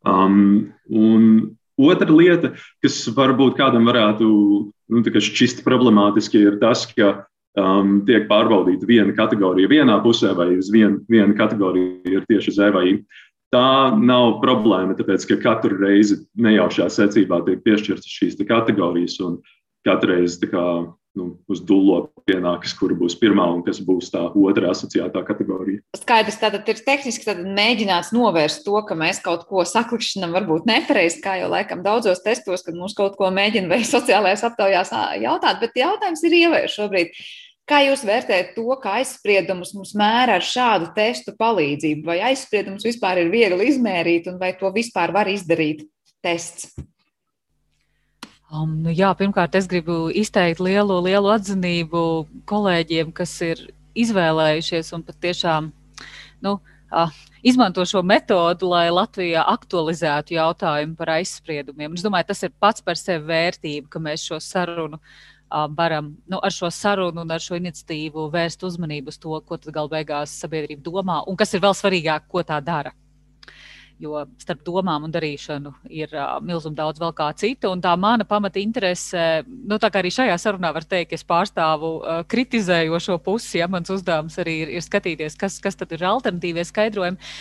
[0.08, 1.28] Um, un
[1.76, 4.28] Otra lieta, kas varbūt kādam varētu
[4.92, 7.26] nu, šķist problemātiski, ir tas, ka
[7.60, 12.74] um, tiek pārbaudīta viena kategorija vienā pusē, vai uz vien, viena kategorija ir tieši Z
[12.76, 12.98] vai I.
[13.54, 19.38] Tā nav problēma, tāpēc ka katru reizi nejaušā secībā tiek piešķirtas šīs kategorijas, un
[19.88, 20.66] katru reizi kā,
[21.16, 25.84] nu, uz dullo pienākas, kur būs pirmā un kas būs tā otrā asociētā kategorija.
[25.98, 31.38] Skaidrs, tātad ir tehniski mēģināts novērst to, ka mēs kaut ko saklikšķinam, varbūt nepareizi, kā
[31.42, 36.26] jau laikam daudzos testos, kad mums kaut ko mēģina vai sociālajās aptaujās jautāt, bet jautājums
[36.26, 37.20] ir ievērš šobrīd.
[37.66, 43.24] Kā jūs vērtējat to, ka aizspriedumus mums mēra ar šādu testu palīdzību, vai aizspriedumus vispār
[43.24, 45.82] ir viegli izmērīt, un vai to vispār var izdarīt
[46.22, 46.76] tests?
[48.54, 52.02] Um, nu jā, pirmkārt, es gribu izteikt lielu, lielu atzinību
[52.46, 53.62] kolēģiem, kas ir
[53.98, 55.70] izvēlējušies un patiešām
[56.46, 56.52] nu,
[56.94, 61.96] uh, izmanto šo metodu, lai Latvijā aktualizētu jautājumu par aizspriedumiem.
[61.98, 66.38] Es domāju, tas ir pats par sevi vērtība, ka mēs šo sarunu uh, varam nu,
[66.38, 70.38] ar šo sarunu un ar šo iniciatīvu vērst uzmanību uz to, ko tad galu beigās
[70.46, 72.94] sabiedrība domā un kas ir vēl svarīgāk, ko tā dara
[74.02, 77.72] jo starp domām un darīšanu ir uh, milzīgi daudz vēl kā cita.
[77.72, 81.92] Un tā mana pamata interese, nu, tā kā arī šajā sarunā var teikt, es pārstāvu
[82.00, 86.68] uh, kritizējošo pusi, ja mans uzdevums arī ir, ir skatīties, kas, kas tad ir alternatīvie
[86.68, 87.32] skaidrojumi.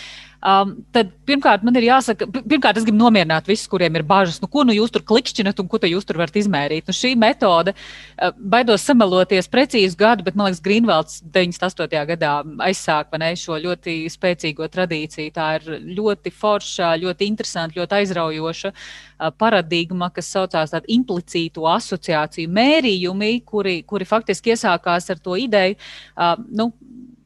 [0.45, 4.49] Um, tad pirmkārt, man ir jāsaka, pirmkārt, es gribu nomierināt visus, kuriem ir bažas, nu,
[4.51, 6.85] ko nu jūs tur klikšķinat un ko jūs tur varat izmērīt.
[6.89, 12.03] Nu, šī metode, uh, baidos samaloties precīzi gadu, bet man liekas, Grīnvalds 98.
[12.11, 12.33] gadā
[12.67, 15.33] aizsāka ne, šo ļoti spēcīgo tradīciju.
[15.35, 22.51] Tā ir ļoti forša, ļoti interesanta, ļoti aizraujoša uh, paradigma, kas saucās par implicītu asociāciju
[22.53, 25.79] mērījumi, kuri, kuri faktiski iesākās ar to ideju.
[26.15, 26.69] Uh, nu,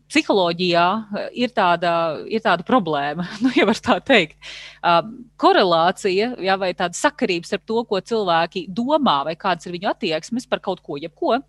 [0.10, 1.94] psiholoģijā eh, ir tāda,
[2.30, 4.38] ir tāda problēma, nu, ja var tā teikt.
[4.80, 5.02] Uh,
[5.40, 10.48] korelācija ja, vai tāda sakarības ar to, ko cilvēki domā, vai kādas ir viņu attieksmes
[10.50, 11.40] par kaut ko, jebko,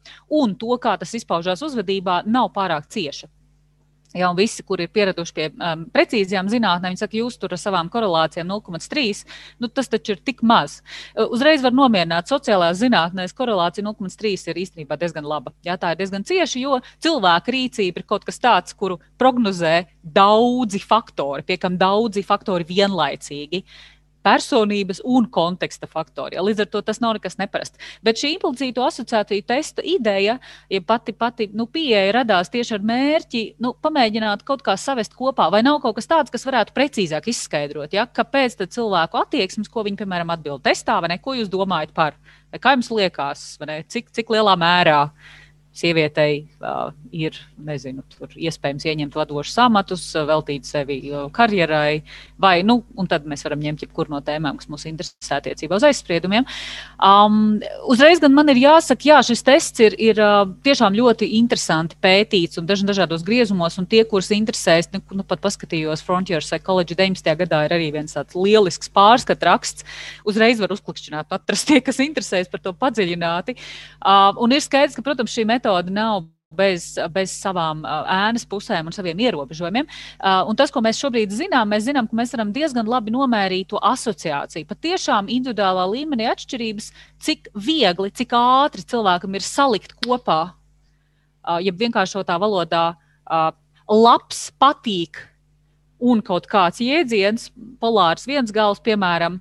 [0.40, 3.30] un to, kā tas izpaužās uzvedībā, nav pārāk cieša.
[4.14, 7.86] Ja, un visi, kuri ir pieraduši pie um, precīzajām zinātnēm, saka, jūs tur ar savām
[7.92, 9.20] korelācijām 0,3,
[9.62, 10.80] nu, tas taču ir tik maz.
[11.14, 15.54] Uh, uzreiz var nomierināt, sociālajās zinātnēs korelācija 0,3 ir īstenībā diezgan laba.
[15.66, 20.82] Jā, tā ir diezgan cieša, jo cilvēka rīcība ir kaut kas tāds, kuru prognozē daudzi
[20.82, 23.62] faktori, pie kam daudzi faktori vienlaicīgi
[24.26, 26.36] personības un konteksta faktori.
[26.36, 27.80] Ja, līdz ar to tas nav nekas neparasts.
[28.04, 30.38] Bet šī implicīto asociāciju testa ideja,
[30.70, 35.50] ja pati, pati nu, pieeja radās tieši ar mērķi nu, pamēģināt kaut kā savest kopā,
[35.52, 40.02] vai nav kaut kas tāds, kas varētu precīzāk izskaidrot, ja, kāpēc cilvēku attieksmes, ko viņi,
[40.02, 42.18] piemēram, atbild testā, vai ne, ko jūs domājat par,
[42.52, 45.04] vai kā jums liekas, ne, cik, cik lielā mērā
[45.76, 48.02] sievietei uh, ir nezinu,
[48.34, 50.98] iespējams ieņemt vadošus amatus, veltīt sevi
[51.34, 52.02] karjerai,
[52.40, 52.80] vai, nu,
[53.10, 56.46] tad mēs varam ņemt jebkuru no tēmām, kas mūs interesē attiecībā uz aizspriedumiem.
[56.98, 61.98] Um, uzreiz gan man ir jāsaka, jā, šis tests ir, ir uh, tiešām ļoti interesanti
[62.02, 66.98] pētīts un daž, dažādos griezumos, un tie, kurus interesēs, nu, nu pat paskatījos Frontier Psychology
[66.98, 67.34] 19.
[67.44, 69.86] gadā, ir arī viens tāds lielisks pārskatu raksts.
[70.26, 73.56] Uzreiz var uzklikšķināt, atrast tie, kas interesēs par to padziļināti.
[74.00, 78.88] Uh, un ir skaidrs, ka, protams, šī metode metode nav bez, bez savām ēnas pusēm
[78.90, 79.86] un saviem ierobežojumiem.
[80.50, 83.78] Un tas, ko mēs šobrīd zinām, mēs zinām, ka mēs varam diezgan labi nomērīt to
[83.78, 84.66] asociāciju.
[84.66, 86.90] Pat tiešām individuālā līmenī atšķirības,
[87.22, 90.40] cik viegli, cik ātri cilvēkam ir salikt kopā,
[91.62, 92.84] ja vienkāršotā valodā
[93.86, 95.26] labs, patīk.
[96.00, 99.36] Un kaut kāds jēdziens, polārs viens gals, piemēram,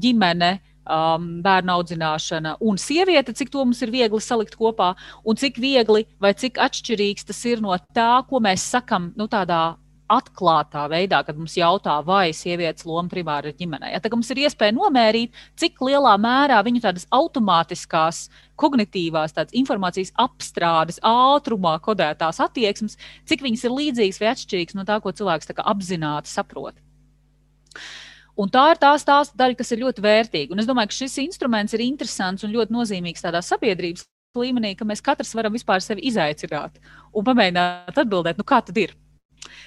[0.00, 0.54] ģimene,
[0.86, 4.94] um, bērnu audzināšana un sieviete, cik to mums ir viegli salikt kopā,
[5.24, 9.74] un cik viegli vai cik atšķirīgs tas ir no tā, ko mēs sakam nu, tādā
[10.10, 13.92] atklātā veidā, kad mums jautā, vai sievietes loma primāri ir ģimenē.
[13.94, 18.26] Ja, mums ir iespēja nomērīt, cik lielā mērā viņu tādas automātiskās,
[18.60, 25.12] kognitīvās informācijas apstrādes ātrumā kodētās attieksmes, cik viņas ir līdzīgas vai atšķirīgas no tā, ko
[25.12, 26.76] cilvēks tā apzināti saprot.
[28.40, 30.54] Un tā ir tā stāsta daļa, kas ir ļoti vērtīga.
[30.54, 34.86] Un es domāju, ka šis instruments ir interesants un ļoti nozīmīgs tādā sabiedrības līmenī, ka
[34.88, 36.80] mēs katrs varam vispār sevi izaicināt
[37.14, 38.96] un pamēģināt atbildēt, nu kā tad ir.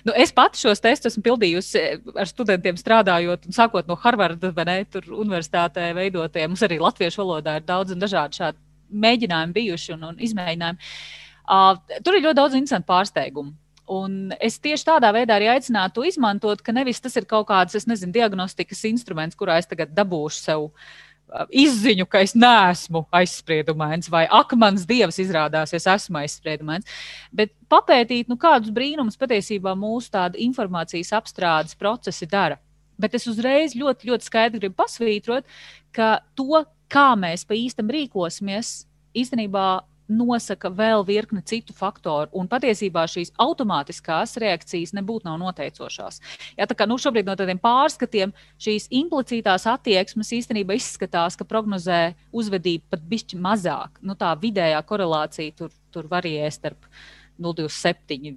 [0.04, 4.66] Nu, es pati šos testus esmu pildījusi eh, ar studentiem strādājot, sākot no Harvarda vai
[4.68, 6.52] ne, tur universitātē veidotiem.
[6.52, 10.92] Mums arī latviešu valodā ir daudz un dažādi šādi mēģinājumi bijuši un, un izmēģinājumi.
[11.48, 13.54] Uh, tur ir ļoti daudz interesantu pārsteigumu.
[13.88, 17.76] Un es tieši tādā veidā arī aicinātu to izmantot, ka nevis tas ir kaut kāds,
[17.80, 20.66] es nezinu, diagnostikas instruments, kurā es tagad dabūšu sev
[21.52, 26.88] izziņu, ka es neesmu aizspriedumains, vai ak, mans dievs izrādās, es esmu aizspriedumains.
[27.36, 32.60] Bet papētīt, nu, kādus brīnumus patiesībā mūsu tāda informācijas apstrādes procesi dara.
[32.98, 35.46] Bet es uzreiz ļoti, ļoti skaidri gribu pasvītrot,
[35.94, 39.68] ka to, kā mēs pa īstam rīkosimies, īstenībā
[40.08, 42.30] nosaka vēl virkni citu faktoru.
[42.38, 46.22] Un patiesībā šīs automātiskās reakcijas nebūtu nav noteicošās.
[46.58, 52.02] Jā, tā kā nu, šobrīd no tādiem pārskatiem šīs implicītās attieksmes īstenībā izskatās, ka prognozē
[52.32, 54.02] uzvedību pat bišķi mazāk.
[54.02, 56.90] Nu, tā vidējā korelācija tur, tur varēja starp
[57.42, 58.36] 0,27,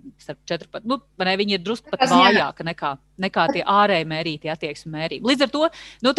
[0.48, 0.84] 14.
[0.88, 5.30] Nu, ne, viņi ir drusku pat vājāki nekā, nekā tie ārēji mērītie attieksmi mērījumi.
[5.30, 5.62] Līdz ar to
[6.06, 6.12] nu,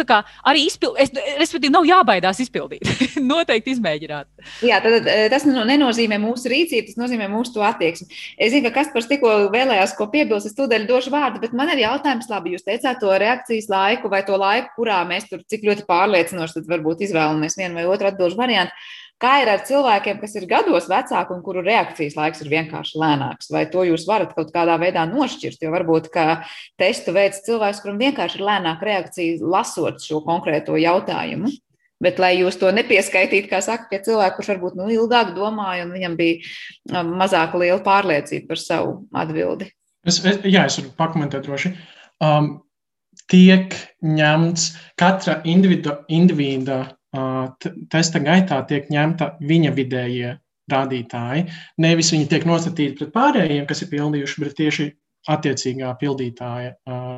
[0.50, 2.86] arī izpildīt, respektīvi, nav jābaidās izpildīt.
[3.32, 4.30] Noteikti izmēģināt.
[4.66, 8.08] Jā, tad eh, tas nenozīmē mūsu rīcību, tas nozīmē mūsu attieksmi.
[8.38, 11.84] Es zinu, ka Kaspars tikko vēlējās ko piebilst, es tūdaļ došu vārdu, bet man ir
[11.84, 15.86] jautājums, labi, jūs teicāt to reakcijas laiku vai to laiku, kurā mēs tur cik ļoti
[15.88, 18.74] pārliecinoši varbūt izvēlamies vienu vai otru atbilžu variantu.
[19.22, 23.52] Kā ir ar cilvēkiem, kas ir gados vecāki un kuru reakcijas laiks ir vienkārši lēnāks?
[23.54, 25.60] Vai to jūs varat kaut kādā veidā nošķirt?
[25.62, 26.08] Jo varbūt
[26.80, 31.52] testu veids cilvēks, kuram vienkārši ir lēnāka reakcija, lasot šo konkrēto jautājumu.
[32.02, 35.92] Bet, lai jūs to nepieskaitītu, kā saka, pie cilvēka, kurš varbūt nu, ilgāk domāja, un
[35.94, 36.40] viņam bija
[36.98, 39.68] um, mazāk liela pārliecība par savu atbildi.
[40.02, 41.70] Es, es, jā, es varu pakomentēt droši.
[42.18, 42.56] Um,
[43.30, 44.66] tiek ņemts
[44.98, 46.80] katra individu, individa
[47.92, 50.32] testa gaitā tiek ņemta viņa vidējie
[50.72, 51.46] rādītāji.
[51.82, 54.86] Nevis viņi tiek nostatīti pret pārējiem, kas ir pildījuši, bet tieši
[55.32, 56.72] attiecīgā pildītāja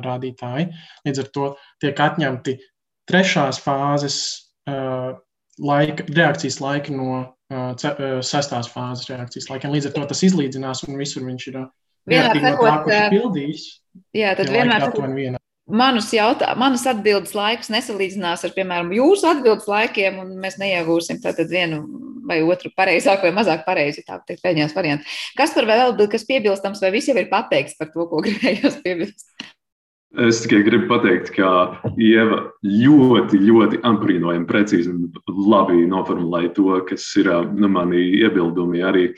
[0.05, 0.67] rādītāji.
[1.07, 1.45] Līdz ar to
[1.81, 2.57] tiek atņemti
[3.09, 4.17] trešās fāzes
[4.65, 7.23] laika, reakcijas laika no
[8.25, 9.73] sestās fāzes reakcijas laikiem.
[9.77, 11.63] Līdz ar to tas izlīdzinās un visur viņš ir.
[12.05, 13.63] Vienmēr sakot, no pildījis.
[14.13, 20.19] Jā, tad vienmēr sakot, manus, jautā, manus atbildes laikus nesalīdzinās ar, piemēram, jūsu atbildes laikiem,
[20.21, 21.83] un mēs neiegūsim tātad vienu
[22.25, 25.05] vai otru pareizāku vai mazāk pareizi, tā teikt, pēdējās variantā.
[25.37, 29.29] Kas par vēl, kas piebilstams, vai viss jau ir pateikts par to, ko gribējos piebilst?
[30.15, 37.09] Es tikai gribu pateikt, ka Ieva ļoti, ļoti apbrīnojami, precīzi un labi noformulēja to, kas
[37.19, 39.09] ir nu, mani iebildumi arī.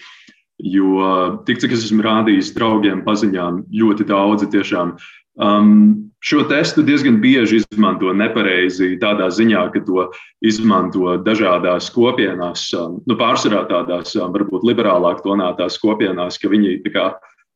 [0.58, 4.96] Jo tik cik es esmu rādījis draugiem, paziņām, ļoti daudzi tiešām
[5.38, 10.08] Um, šo testu diezgan bieži izmanto nepareizi tādā ziņā, ka to
[10.42, 17.12] izmanto dažādās kopienās, um, nu, pārsvarā tādās um, varbūt liberālāk tonētās kopienās, ka viņi kā,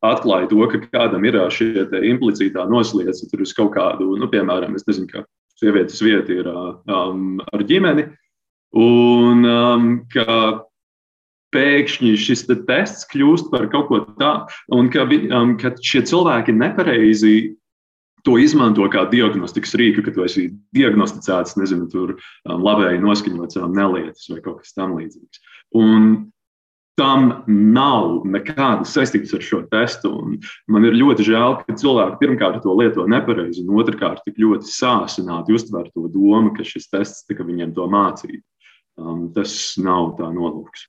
[0.06, 4.86] atklāja to, ka kādam ir šie implicītā noslēdzi tur uz kaut kādu, nu, piemēram, es
[4.86, 5.24] nezinu, ka
[5.58, 8.06] sievietes vieta ir um, ar ģimeni,
[8.78, 10.62] un um, ka
[11.52, 15.02] pēkšņi šis te tests kļūst par kaut ko tādu, un ka,
[15.34, 17.34] um, ka šie cilvēki nepareizi
[18.26, 23.72] to izmanto kā diagnostikas rīku, ka tu esi diagnosticēts, nezinu, tur um, labēji noskaņots um,
[23.76, 25.42] nelietas vai kaut kas tamlīdzīgs.
[25.78, 26.12] Un
[27.00, 30.12] tam nav nekādas saistības ar šo testu.
[30.12, 30.38] Un
[30.70, 35.56] man ir ļoti žēl, ka cilvēki pirmkārt to lieto nepareizi, un otrkārt tik ļoti sāsināti
[35.56, 38.42] uztver to domu, ka šis tests tika viņiem to mācīt.
[39.00, 40.84] Um, tas nav tā nolūks.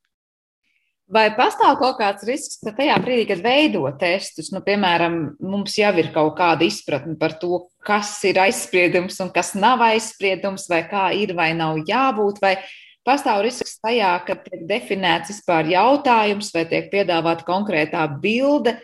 [1.12, 5.92] Vai pastāv kaut kāds risks, ka tajā brīdī, kad veido testus, nu, piemēram, mums jau
[6.00, 11.10] ir kaut kāda izpratne par to, kas ir aizspriedums un kas nav aizspriedums, vai kā
[11.18, 12.56] ir vai nav jābūt, vai
[13.04, 18.78] pastāv risks tajā, ka tiek definēts vispār jautājums vai tiek piedāvāta konkrētā bilde,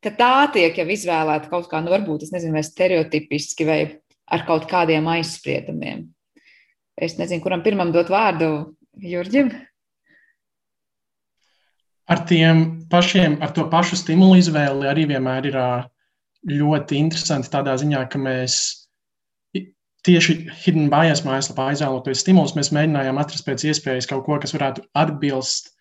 [0.00, 3.80] ka tā tiek jau izvēlēta kaut kā, nu, varbūt, es nezinu, vai stereotipiski vai
[4.32, 6.06] ar kaut kādiem aizspriedumiem.
[6.96, 9.52] Es nezinu, kuram pirmam dot vārdu Jurģim
[12.10, 15.60] ar tiem pašiem, ar to pašu stimulu izvēli arī vienmēr ir
[16.46, 18.58] ļoti interesanti tādā ziņā, ka mēs
[20.06, 24.84] tieši Hidden Bias mājaslapā aizvēloties stimulus, mēs mēģinājām atrast pēc iespējas kaut ko, kas varētu
[24.94, 25.72] atbilst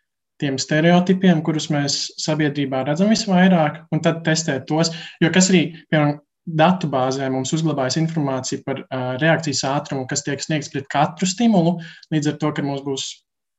[0.42, 4.92] tiem stereotipiem, kurus mēs sabiedrībā redzam visvairāk, un tad testēt tos.
[5.24, 10.42] Jo kas arī, piemēram, datu bāzē mums uzglabājas informācija par uh, reakcijas ātrumu, kas tiek
[10.44, 11.78] sniegts pret katru stimulu.
[12.14, 13.08] Līdz ar to, ka mums būs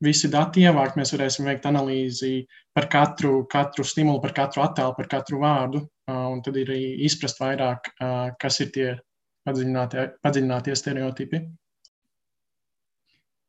[0.04, 5.10] visi dati ievākt, mēs varēsim veikt analīzi par katru, katru stimulu, par katru attēlu, par
[5.12, 5.84] katru vārdu.
[6.06, 7.92] Un tad ir arī izprast vairāk,
[8.40, 8.88] kas ir tie
[9.46, 11.46] padziļinātie, padziļinātie stereotipi.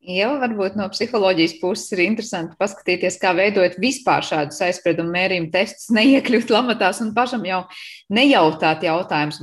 [0.08, 5.90] Jā, varbūt no psiholoģijas puses ir interesanti paskatīties, kā veidot vispār šādus aizspriedumu mērījumu testus,
[5.98, 7.66] neiekļūt lamatās un pašam jau
[8.16, 9.42] nejautāt jautājumus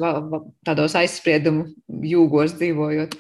[0.65, 1.67] tādos aizspriedumu
[2.09, 3.19] jūgos dzīvojot.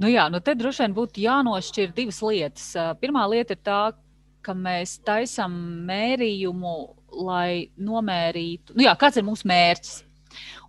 [0.00, 2.70] Nu jā, nu te droši vien būtu jānošķir divas lietas.
[2.98, 3.82] Pirmā lieta ir tā,
[4.44, 5.54] ka mēs taisām
[5.88, 6.74] mērījumu,
[7.24, 10.00] lai nomērītu, nu jā, kāds ir mūsu mērķis.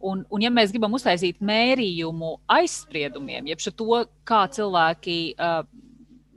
[0.06, 5.64] Un, un ja mēs gribam uztaisīt mērījumu aizspriedumiem, jeb to, kā cilvēki uh,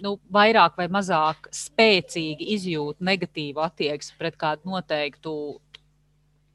[0.01, 5.35] nu, vairāk vai mazāk spēcīgi izjūt negatīvu attieksmi pret kādu noteiktu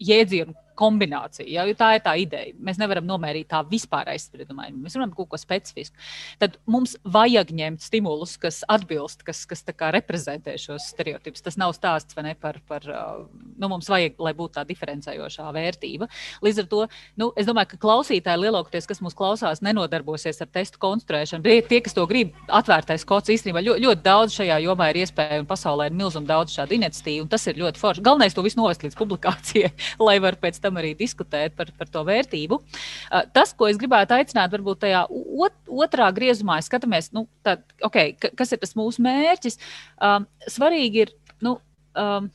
[0.02, 1.48] jēdzienu kombinācija.
[1.50, 2.54] Ja, tā ir tā ideja.
[2.64, 4.82] Mēs nevaram nomērīt tā vispār aizspriedumainu.
[4.84, 5.98] Mēs varam kaut ko specifisku.
[6.42, 11.44] Tad mums vajag ņemt stimulus, kas atbilst, kas, kas reprezentē šos stereotipus.
[11.46, 16.08] Tas nav stāsts ne, par, par nu, mums vajag, lai būtu tā diferencējošā vērtība.
[16.46, 16.82] Līdz ar to
[17.20, 21.44] nu, es domāju, ka klausītāji lielākoties, kas mūs klausās, nenodarbosies ar testu konstruēšanu.
[21.46, 25.42] Bet tie, kas to grib, atvērtais kods īstenībā ļoti, ļoti daudz šajā jomā ir iespēja
[25.44, 27.28] un pasaulē ir milzīgi daudz šādu iniciatīvu.
[27.32, 28.06] Tas ir ļoti forši.
[28.06, 29.74] Galvenais to visu novest līdz publikācijai,
[30.08, 32.60] lai var pēc tam arī diskutēt par, par to vērtību.
[32.60, 38.15] Uh, tas, ko es gribētu aicināt, varbūt tajā ot, otrā griezumā, skatāmies, nu, tā, okay,
[38.23, 39.60] kas ir tas mūsu mērķis.
[39.99, 41.13] Um, svarīgi ir.
[41.43, 41.58] Nu,
[41.99, 42.32] um,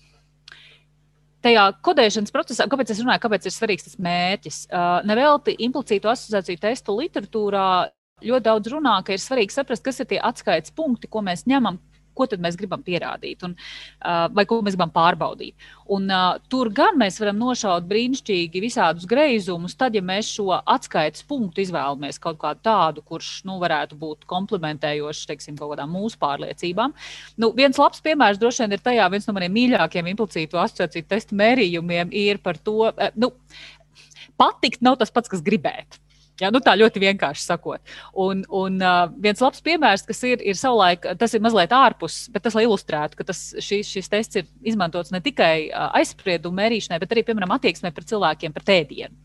[1.45, 4.59] tajā kodēšanas procesā, kāpēc es runāju, kāpēc ir svarīgs tas mērķis?
[4.69, 7.69] Uh, nevelti implicītu asociāciju testu literatūrā
[8.27, 11.79] ļoti daudz runā, ka ir svarīgi saprast, kas ir tie atskaites punkti, ko mēs ņemam
[12.19, 13.55] ko tad mēs gribam pierādīt un,
[14.35, 15.69] vai ko mēs gribam pārbaudīt.
[15.95, 16.11] Un,
[16.53, 22.21] tur gan mēs varam nošaut brīnišķīgi visādus greizumus, tad, ja mēs šo atskaites punktu izvēlamies
[22.23, 26.97] kaut kādu tādu, kurš nu, varētu būt komplementējošs teiksim, kaut kādām mūsu pārliecībām.
[27.41, 31.39] Nu, viens labs piemērs droši vien ir tajā, viens no maniem mīļākajiem implicītu asociāciju testu
[31.39, 33.33] mērījumiem ir par to, nu,
[34.39, 36.01] patikt nav tas pats, kas gribēt.
[36.39, 37.83] Jā, nu tā ļoti vienkārši sakot.
[38.15, 42.45] Un, un uh, viens labs piemērs, kas ir, ir savulaik, tas ir mazliet ārpus, bet
[42.47, 47.01] tas, lai ilustrētu, ka tas, šis, šis tests ir izmantots ne tikai uh, aizspriedumu mērīšanai,
[47.03, 49.19] bet arī, piemēram, attieksmē pret cilvēkiem par tēdienu.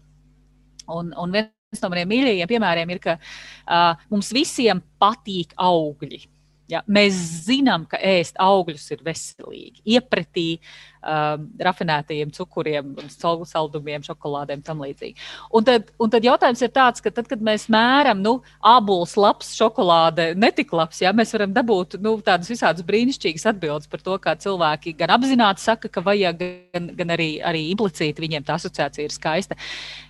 [0.93, 6.25] Un, un viens no maniem mīļākajiem piemēriem ir, ka uh, mums visiem patīk augļi.
[6.73, 9.83] Ja, mēs zinām, ka ēst augļus ir veselīgi.
[9.95, 15.27] Iepratī um, rafinētajiem cukuriem, saldumiem, šokolādēm tam līdzīgi.
[15.53, 18.35] Un tad, un tad jautājums ir tāds, ka tad, kad mēs mēram, nu,
[18.73, 24.03] abols labs, šokolāde netik labs, ja, mēs varam dabūt nu, tādas visādas brīnišķīgas atbildes par
[24.05, 26.41] to, kā cilvēki gan apzināti saka, ka vajag,
[26.73, 29.59] gan, gan arī, arī implicīti viņiem tā asociācija ir skaista.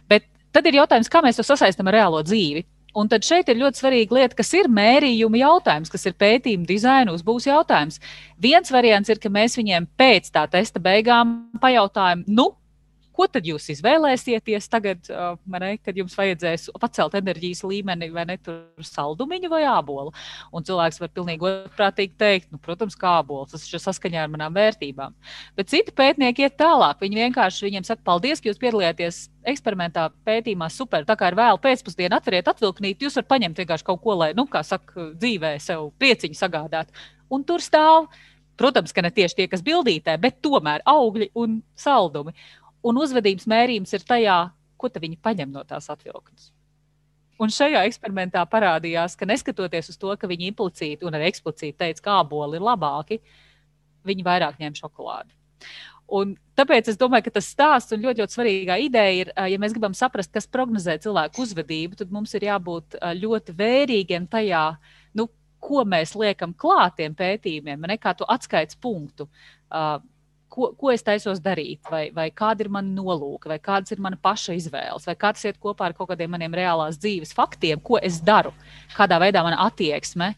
[0.08, 2.63] Bet tad ir jautājums, kā mēs to sasaistām ar reālo dzīvi.
[2.93, 7.13] Un tad šeit ir ļoti svarīga lieta, kas ir mērījuma jautājums, kas ir pētījuma dizaina
[7.15, 7.97] uzbūves jautājums.
[8.41, 12.51] Viens variants ir, ka mēs viņiem pēc tā testa beigām pajautājam, nu,
[13.13, 18.38] Ko tad jūs izvēlēsieties tagad, uh, ne, kad jums vajadzēs pacelt enerģijas līmeni, vai ne
[18.41, 20.13] tur saldumiņu vai ābolu?
[20.54, 24.58] Un cilvēks var pilnīgi otrprātīgi teikt, nu, protams, kā ābols, tas ir saskaņā ar manām
[24.58, 25.13] vērtībām.
[25.58, 26.99] Bet citi pētnieki iet tālāk.
[27.04, 29.23] Viņi vienkārši viņiem saka, paldies, ka jūs piedalījāties
[29.54, 31.06] eksperimentā, pētījumā, super.
[31.08, 34.47] Tā kā ir vēl pēcpusdienā, atveriet atvilknīt, jūs varat paņemt vienkārši kaut ko, lai, nu,
[34.49, 36.93] kā saka, dzīvē sev prieciņu sagādāt.
[37.34, 38.10] Un tur stāv.
[38.54, 42.36] Protams, ka ne tieši tie, kas bildītē, bet tomēr augļi un saldumi.
[42.84, 44.39] Un uzvedības mērījums ir tajā,
[44.78, 46.52] ko viņi paņem no tās atvilknes.
[47.41, 52.04] Un šajā eksperimentā parādījās, ka neskatoties uz to, ka viņi implicīti un arī eksplicīti teica,
[52.04, 53.19] ka āboli ir labāki,
[54.06, 55.34] viņi vairāk ņem šokolādi.
[56.13, 59.74] Un tāpēc es domāju, ka tas stāsts un ļoti, ļoti svarīgā ideja ir, ja mēs
[59.74, 64.65] gribam saprast, kas prognozē cilvēku uzvedību, tad mums ir jābūt ļoti vērīgiem tajā,
[65.17, 65.30] nu,
[65.63, 69.30] ko mēs liekam klātiem pētījumiem, ne kā to atskaites punktu
[70.54, 74.20] ko, ko es taisos darīt, vai, vai kāda ir mana nolūka, vai kādas ir mana
[74.22, 77.97] paša izvēles, vai kā tas iet kopā ar kaut kādiem maniem reālās dzīves faktiem, ko
[78.01, 78.54] es daru,
[78.93, 80.34] kādā veidā mana attieksme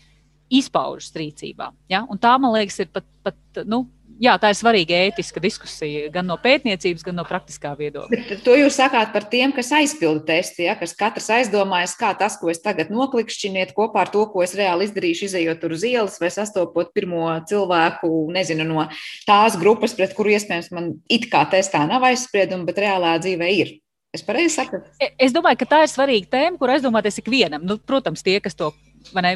[0.54, 1.72] izpaužas rīcībā.
[1.92, 2.06] Ja?
[2.10, 3.86] Un tā, man liekas, ir pat, pat nu,
[4.22, 8.20] jā, tā ir svarīga ētiska diskusija gan no pētniecības, gan no praktiskā viedokļa.
[8.30, 12.38] Bet to jūs sakāt par tiem, kas aizpilda testi, ja, kas katrs aizdomājas, kā tas,
[12.42, 16.20] ko es tagad noklikšķiniet kopā ar to, ko es reāli izdarīšu, izējot tur uz ielas
[16.22, 18.88] vai sastopot pirmo cilvēku, nezinu, no
[19.28, 23.76] tās grupas, pret kuru iespējams man it kā testā nav aizspriedumi, bet reālā dzīvē ir.
[24.16, 24.94] Es pareizi saprotu.
[25.04, 27.66] E, es domāju, ka tā ir svarīga tēma, kur aizdomāties ikvienam.
[27.68, 28.72] Nu, protams, tie, kas to
[29.20, 29.36] ne,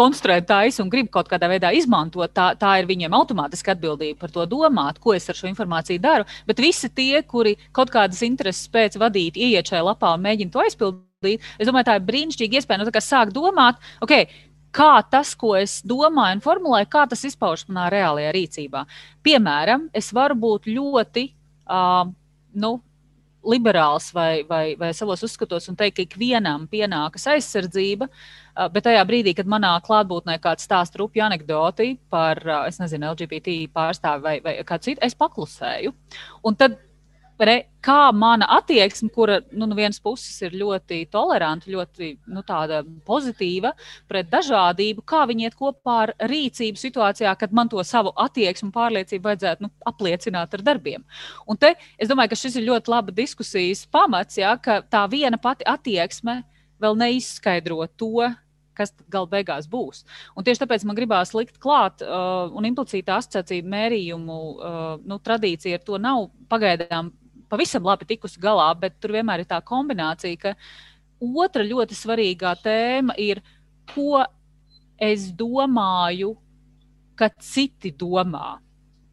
[0.00, 4.34] konstruē taisa un grib kaut kādā veidā izmantot, tā, tā ir viņiem automātiski atbildība par
[4.34, 6.28] to domāt, ko es ar šo informāciju daru.
[6.48, 10.64] Bet visi tie, kuri kaut kādas intereses pēc vadīt, ieiet šajā lapā un mēģina to
[10.64, 14.14] aizpildīt, es domāju, tā ir brīnišķīga iespēja nu, sākt domāt, ok,
[14.74, 18.84] kā tas, ko es domāju un formulēju, kā tas izpaužas manā reālajā rīcībā.
[19.26, 22.06] Piemēram, es varu būt ļoti uh,
[22.62, 22.72] nu,
[23.46, 28.10] liberāls vai, vai, vai savos uzskatos un teikt, ka ikvienam pienākas aizsardzība,
[28.74, 34.26] bet tajā brīdī, kad manā klātbūtnē kāds stāsta rupju anekdoti par, uh, nezinu, LGBT pārstāvi
[34.26, 35.94] vai, vai kādu citu, es paklusēju.
[36.44, 36.78] Un tad
[37.40, 42.42] re, kā mana attieksme, kura nu, no vienas puses ir ļoti toleranta, ļoti nu,
[43.06, 43.72] pozitīva
[44.10, 48.74] pret dažādību, kā viņi iet kopā ar rīcību situācijā, kad man to savu attieksmi un
[48.76, 51.06] pārliecību vajadzētu nu, apliecināt ar darbiem.
[51.48, 55.40] Un te es domāju, ka šis ir ļoti laba diskusijas pamats, ja, ka tā viena
[55.40, 56.42] pati attieksme
[56.80, 58.30] vēl neizskaidro to,
[58.80, 60.04] kas gala beigās būs.
[60.36, 65.80] Un tieši tāpēc man gribās likt klāt uh, un implicītā asociāciju mērījumu uh, nu, tradīcija
[65.80, 67.12] ar to nav pagaidām
[67.50, 70.54] pavisam labi tikusi galā, bet tur vienmēr ir tā kombinācija, ka
[71.20, 73.42] otra ļoti svarīgā tēma ir,
[73.90, 74.22] ko
[75.00, 76.34] es domāju,
[77.18, 78.56] ka citi domā,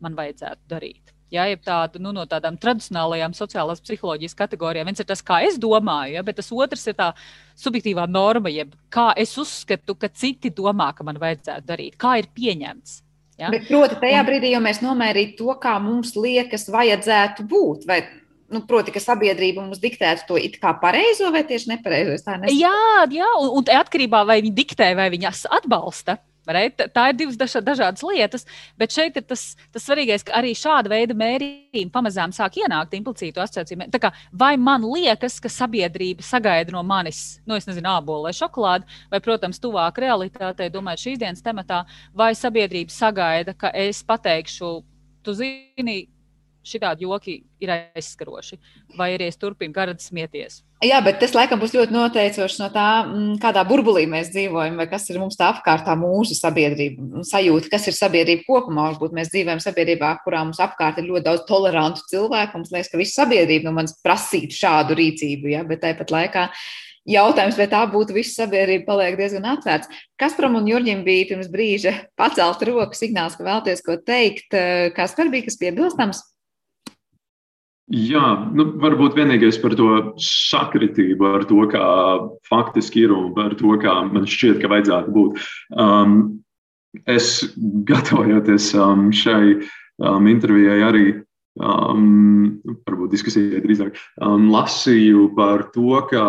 [0.03, 1.13] man vajadzētu darīt.
[1.27, 4.87] Jā, ja tādu nu, no tādām tradicionālajām sociālās psiholoģijas kategorijām.
[4.87, 7.09] Viens ir tas, kā es domāju, ja, bet tas otrs ir tā
[7.59, 12.29] subjektīvā norma, jeb kā es uzskatu, ka citi domā, ka man vajadzētu darīt, kā ir
[12.31, 13.01] pieņemts.
[13.41, 13.51] Ja?
[13.51, 17.99] Bet, proti, tajā brīdī, ja mēs nomērītu to, kā mums liekas, vajadzētu būt, vai
[18.53, 22.17] nu, proti, ka sabiedrība mums diktētu to it kā pareizo vai tieši nepareizo.
[22.53, 26.19] Jā, jā, un, un atkarībā vai viņi diktē vai viņas atbalsta.
[26.47, 28.45] Tā ir divas dažādas lietas,
[28.79, 33.43] bet šeit ir tas, tas svarīgais, ka arī šāda veida mērījumi pamazām sāk ienākt implicītu
[33.43, 33.89] asociāciju.
[33.99, 38.87] Kā, vai man liekas, ka sabiedrība sagaida no manis, nu, es nezinu, ābolu vai šokolādi,
[39.11, 41.83] vai, protams, tuvāk realitātei, domājot šīs dienas tematā,
[42.15, 44.71] vai sabiedrība sagaida, ka es pateikšu,
[45.27, 46.05] tu zini,
[46.67, 48.59] šitādi joki ir aizskaroši,
[48.99, 50.61] vai arī es turpinu garīgi smieties.
[50.85, 54.85] Jā, bet tas laikam būs ļoti noteicošs no tā, mm, kādā burbulī mēs dzīvojam, vai
[54.91, 58.91] kas ir mums tā apkārt, tā mūsu sabiedrība, sajūta, kas ir sabiedrība kopumā.
[58.91, 62.61] Varbūt mēs dzīvojam sabiedrībā, kurā mums apkārt ir ļoti daudz tolerantu cilvēku.
[62.61, 65.65] Mums liekas, ka visa sabiedrība no manis prasītu šādu rīcību, ja?
[65.65, 66.45] bet tāpat laikā
[67.09, 69.89] jautājums, vai tā būtu visa sabiedrība, paliek diezgan atvērts.
[70.21, 74.53] Kaspram un Jurģim bija pirms brīža pacelt roku signāls, ka vēlties ko teikt.
[74.93, 76.21] Kas par bija kas piebilstams?
[77.87, 81.85] Jā, nu, varbūt vienīgais par to sakritību, ar to, kā
[82.49, 85.45] faktiski ir un par to, kā man šķiet, ka vajadzētu būt.
[85.71, 86.17] Um,
[87.07, 87.45] es
[87.87, 89.53] gatavojoties um, šai
[90.03, 91.05] um, intervijai arī,
[91.63, 92.59] um,
[92.89, 96.27] varbūt diskusijai drīzāk, um, lasīju par to, ka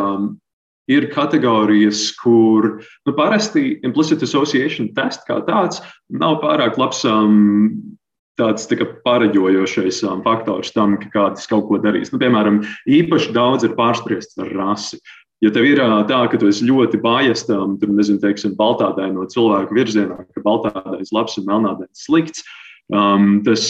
[0.88, 7.97] ir kategorijas, kur nu, parasti implicit association test kā tāds nav pārāk labs um,
[8.38, 12.12] tāds tā pareģojošais um, faktors tam, ka kāds kaut ko darīs.
[12.14, 15.00] Nu, piemēram, īpaši daudz ir pārspriests ar rasi.
[15.44, 19.26] Ja tev ir uh, tā, ka tu esi ļoti bājastam, tur nezinu, teiksim, baltādai no
[19.30, 22.42] cilvēku virzienā, ka baltādais labs un melnādais slikts,
[22.90, 23.68] um, tas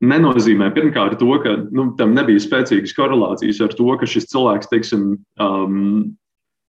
[0.00, 5.12] nenozīmē pirmkārt to, ka nu, tam nebija spēcīgas korelācijas ar to, ka šis cilvēks, teiksim,
[5.40, 6.16] um,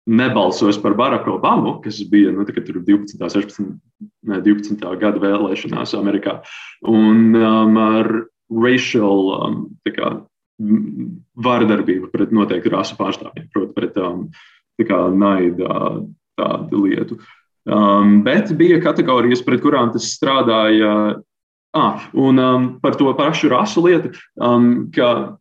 [0.09, 3.19] nebalsos par Baraku Obamu, kas bija nu, 12.
[3.21, 3.69] 16.
[4.29, 4.81] Ne, 12.
[5.01, 6.41] gada vēlēšanās Amerikā,
[6.89, 8.11] un um, ar
[8.51, 10.15] racial um, kā,
[11.41, 14.27] vardarbību pret noteiktu rasu pārstāvjiem, proti, pret um,
[14.81, 16.01] kā, naida
[16.41, 17.21] tādu lietu.
[17.69, 21.21] Um, bet bija kategorijas, pret kurām tas strādāja.
[21.77, 24.11] Ah, un um, par to pašu rasu lietu,
[24.43, 25.37] um, ka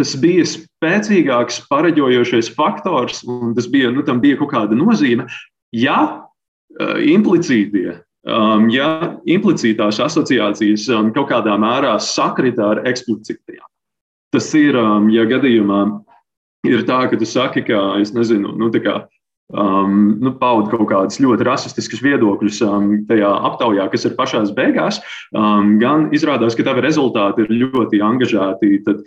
[0.00, 5.28] tas bija spēcīgāks pareģojošais faktors, un tas bija, nu, tam bija kaut kāda nozīme.
[5.76, 5.98] Ja
[6.80, 13.68] uh, implicītie, um, ja implicītās asociācijas um, kaut kādā mērā sakrita ar eksplicītajām,
[14.34, 15.84] tas ir, um, ja gadījumā
[16.68, 18.98] ir tā, ka tu saki, ka, es nezinu, nu, tā kā
[19.52, 25.00] um, nu, pauda kaut kādus ļoti rasistiskus viedokļus um, tajā aptaujā, kas ir pašās beigās,
[25.34, 29.02] um, gan izrādās, ka tavi rezultāti ir ļoti angažēti, tad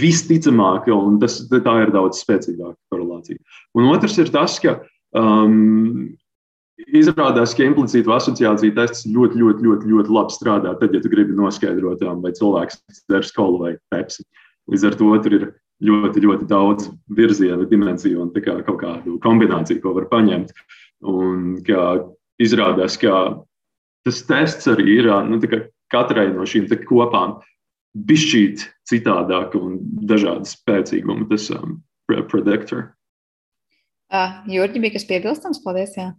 [0.00, 3.38] visticamāk, un tas, tā ir daudz spēcīgāka korelācija.
[3.78, 4.80] Un otrs ir tas, ka
[5.16, 6.16] um,
[6.94, 10.76] Izrādās, ka implicīta asociācija tests ļoti, ļoti, ļoti, ļoti labi strādā.
[10.78, 12.78] Tad, ja tu gribi noskaidrot, um, vai cilvēks
[13.10, 14.22] der skolu vai pepsi.
[14.70, 15.48] Līdz ar to tur ir
[15.84, 20.52] ļoti, ļoti daudz virzienu, dimensiju un kā, kaut kādu kombināciju, ko var paņemt.
[21.08, 21.84] Un kā
[22.42, 23.38] izrādās, ka
[24.06, 25.38] tas tests arī ir nu,
[25.92, 27.38] katrai no šīm kopām
[28.08, 31.28] bišķīt citādāk un dažādi spēcīgumi.
[31.30, 32.92] Tas um, predictor.
[34.08, 35.60] Uh, Jurģi, bija kas piebilstams?
[35.64, 35.96] Paldies!
[35.98, 36.12] Jā.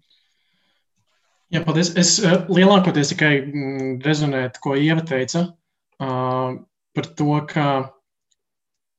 [1.50, 1.96] Jā, paldies.
[1.98, 6.60] Es uh, lielākoties tikai mm, rezonētu, ko Ieva teica uh,
[6.94, 7.66] par to, ka,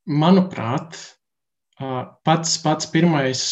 [0.09, 0.96] manuprāt,
[2.24, 3.42] pats, pats pirmais,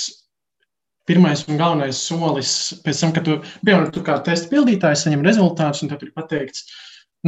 [1.08, 2.52] pirmais un galvenais solis
[2.84, 6.66] pēc tam, kad tu, piemēram, tu kā testa pildītājs saņem rezultātus, un tad ir pateikts,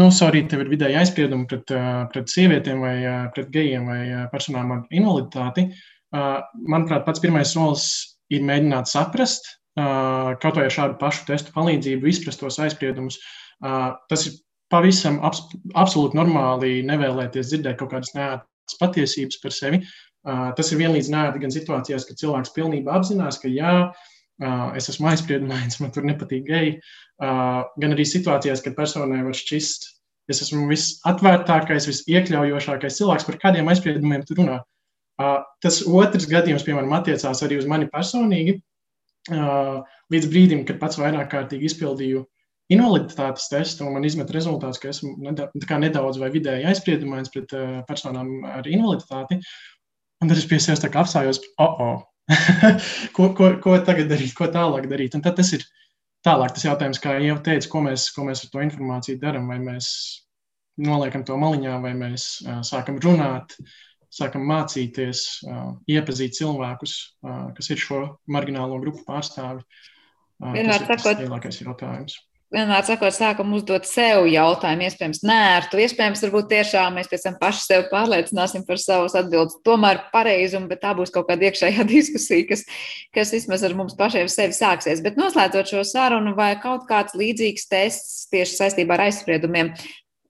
[0.01, 1.73] nu, sorry, tev ir vidēji aizspriedumi pret,
[2.13, 2.97] pret sievietēm vai
[3.35, 4.03] pret gejiem vai
[4.33, 5.71] personām ar invaliditāti.
[6.13, 7.89] Manuprāt, pats pirmais solis
[8.31, 9.49] ir mēģināt saprast,
[9.79, 13.19] kaut vai ar šādu pašu testu palīdzību, izprast tos aizspriedumus.
[13.61, 14.39] Tas ir
[14.71, 15.43] pavisam abs
[15.75, 18.15] absolūti normāli nevēlēties dzirdēt kaut kādas
[18.71, 19.83] neērtas patiesības par sevi.
[20.25, 23.93] Tas ir vienlīdz neērti gan situācijās, kad cilvēks pilnībā apzinās, ka jā,
[24.77, 26.81] es esmu aizspriedumains, man tur nepatīk geji,
[27.21, 29.89] gan arī situācijās, kad personai var šķist,
[30.31, 34.61] es esmu visatvērtākais, visiekļaujošākais cilvēks, par kādiem aizspriedumiem tu runā.
[35.61, 38.61] Tas otrs gadījums, piemēram, attiecās arī uz mani personīgi.
[39.31, 42.25] Līdz brīdim, kad pats vairāk kārtīgi izpildīju
[42.71, 47.55] invaliditātes testu, un man izmet rezultāts, ka esmu nedaudz vai vidēji aizspriedumains pret
[47.89, 49.41] personām ar invaliditāti.
[50.21, 52.89] Un tad es pie sevis apstājos, oh, oh.
[53.17, 55.17] ko, ko, ko tagad darīt, ko tālāk darīt.
[55.17, 55.65] Un tad tas ir
[56.27, 59.49] tālāk tas jautājums, kā jau teicu, ko mēs, ko mēs ar to informāciju darām.
[59.51, 59.91] Vai mēs
[60.81, 63.79] noliekam to maliņā, vai mēs uh, sākam runāt, uh,
[64.15, 65.23] sākam mācīties,
[65.91, 66.97] iepazīt cilvēkus,
[67.57, 68.01] kas ir šo
[68.31, 69.63] marginālo grupu pārstāvi.
[70.41, 72.17] Vienmēr tas ir tas lielākais jautājums.
[72.51, 77.63] Vienmēr sakot, sākam uzdot sev jautājumu, iespējams, nērtu, iespējams, varbūt tiešām mēs pēc tam paši
[77.63, 82.65] sev pārliecināsim par savus atbildes, tomēr pareizumu, bet tā būs kaut kāda iekšējā diskusija, kas,
[83.15, 85.03] kas vismaz ar mums pašiem sevi sāksies.
[85.05, 89.71] Bet noslēdzot šo sarunu, vai kaut kāds līdzīgs tests tieši saistībā ar aizspriedumiem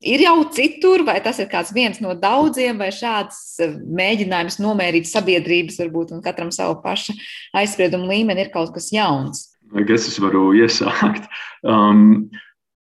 [0.01, 5.09] ir jau citur, vai tas ir kāds viens no daudziem, vai šāds eh, mēģinājums nomērīt
[5.09, 7.17] sabiedrības, varbūt un katram savu pašu
[7.57, 9.50] aizspriedumu līmeni ir kaut kas jauns?
[9.79, 11.29] Es varu iesākt.
[11.63, 12.31] Um,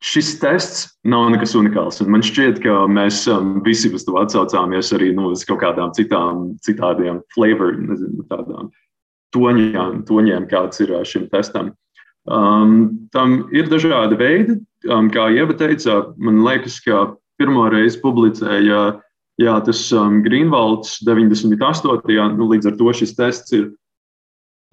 [0.03, 2.01] šis tests nav nekas unikāls.
[2.03, 6.57] Man šķiet, ka mēs um, visi uz to atsaucāmies arī nu, uz kaut kādām citām,
[6.65, 8.71] citādiem flavor, nezinu, tādām
[9.35, 11.73] toņiem, toņiem kāds ir uh, šim testam.
[12.25, 14.59] Um, tam ir dažādi veidi,
[14.89, 16.01] um, kā Ieva teica.
[16.17, 18.83] Man liekas, ka pirmo reizi publicēja
[19.41, 22.35] jā, tas um, Greenwalds 98.
[22.37, 23.69] Nu, līdz ar to šis tests ir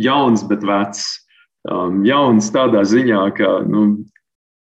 [0.03, 1.21] jauns, bet vecs.
[1.70, 4.02] Um, jauns tādā ziņā, ka nu,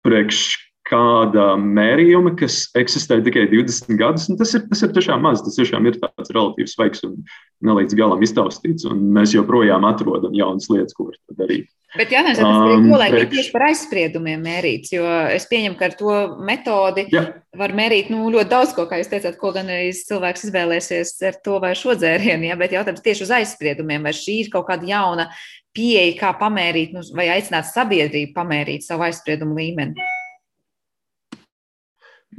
[0.04, 0.58] priekš
[0.92, 5.42] kāda mērījuma, kas eksistē tikai 20 gadus, tas ir, tas ir tiešām maz.
[5.44, 7.20] Tas tiešām ir tāds relatīvi svaigs un
[7.64, 11.70] ne līdz galam iztaustīts, un mēs joprojām atrodam jaunas lietas, ko var darīt.
[11.92, 15.90] Bet jautājums ir, um, ko lai ir tieši par aizspriedumiem mērīts, jo es pieņemu, ka
[15.90, 17.26] ar to metodi ja.
[17.60, 21.36] var mērīt nu, ļoti daudz ko, kā jūs teicāt, ko gan arī cilvēks izvēlēsies ar
[21.44, 22.56] to vai šo dzērienu, ja?
[22.60, 25.28] bet jautājums tieši uz aizspriedumiem, vai šī ir kaut kāda jauna
[25.76, 30.08] pieeja, kā pamērīt, nu, vai aicināt sabiedrību pamērīt savu aizspriedumu līmeni.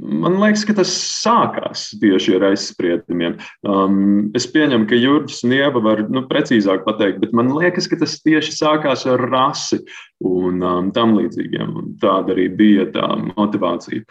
[0.02, 0.90] Man liekas, ka tas
[1.22, 3.36] sākās tieši ar aizspriedumiem.
[3.62, 8.00] Um, es pieņemu, ka Jurģis un Ieva var nu, precīzāk pateikt, bet man liekas, ka
[8.00, 9.78] tas tieši sākās ar rasi
[10.26, 11.76] un um, tam līdzīgiem.
[11.78, 14.02] Un tāda arī bija tā motivācija.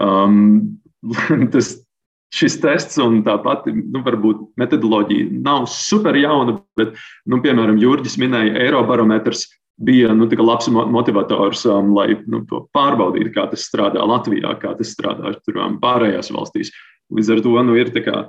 [0.00, 0.78] Um,
[1.54, 1.74] tas,
[2.36, 4.02] šis tests un tā pati nu,
[4.60, 6.96] metodoloģija nav super jauna, bet,
[7.28, 9.46] nu, piemēram, Jurģis minēja Eirobarometrs
[9.76, 12.42] bija nu, labs motivators, um, lai nu,
[12.74, 16.72] pārbaudītu, kā tas strādā Latvijā, kā tas strādā tur, um, pārējās valstīs.
[17.12, 18.22] Līdz ar to nu, ir kā,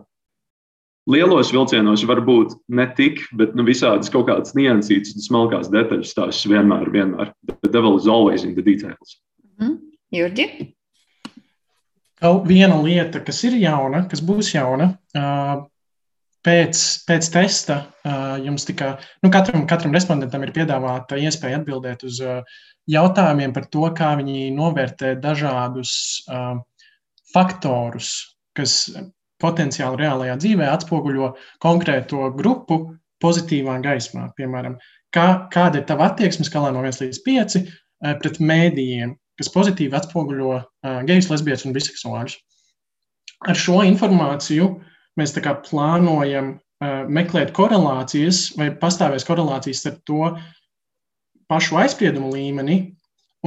[1.07, 6.43] lielos vilcienos varbūt ne tik, bet nu, visādas kaut kādas niansītas un smalkās detaļas tās
[6.49, 7.31] vienmēr, vienmēr.
[7.63, 9.19] The devil is always in the details.
[9.61, 9.79] Mm.
[10.13, 10.73] Jurģi?
[12.17, 15.65] Vēl viena lieta, kas ir jauna, kas būs jauna, uh,
[16.47, 17.77] pēc, pēc testa
[18.43, 18.95] jums tika,
[19.25, 22.21] nu, katram, katram respondentam ir piedāvāta iespēja atbildēt uz
[22.87, 25.91] jautājumiem par to, kā viņi novērtē dažādus
[27.33, 28.13] faktorus,
[28.55, 28.79] kas
[29.43, 32.79] potenciāli reālajā dzīvē atspoguļo konkrēto grupu
[33.21, 34.31] pozitīvā gaismā.
[34.37, 34.77] Piemēram,
[35.13, 37.67] kā, kāda ir tava attieksme skalā no 1 līdz 5 uh,
[38.21, 40.53] pret mēdījiem, kas pozitīvi atspoguļo
[41.05, 42.37] gejus, lesbietus un biseksuāļus.
[43.51, 45.33] Ar šo informāciju uh, mēs
[45.69, 50.31] plānojam uh, meklēt korelācijas vai pastāvēs korelācijas ar to
[51.47, 52.97] pašu aizspriedumu līmeni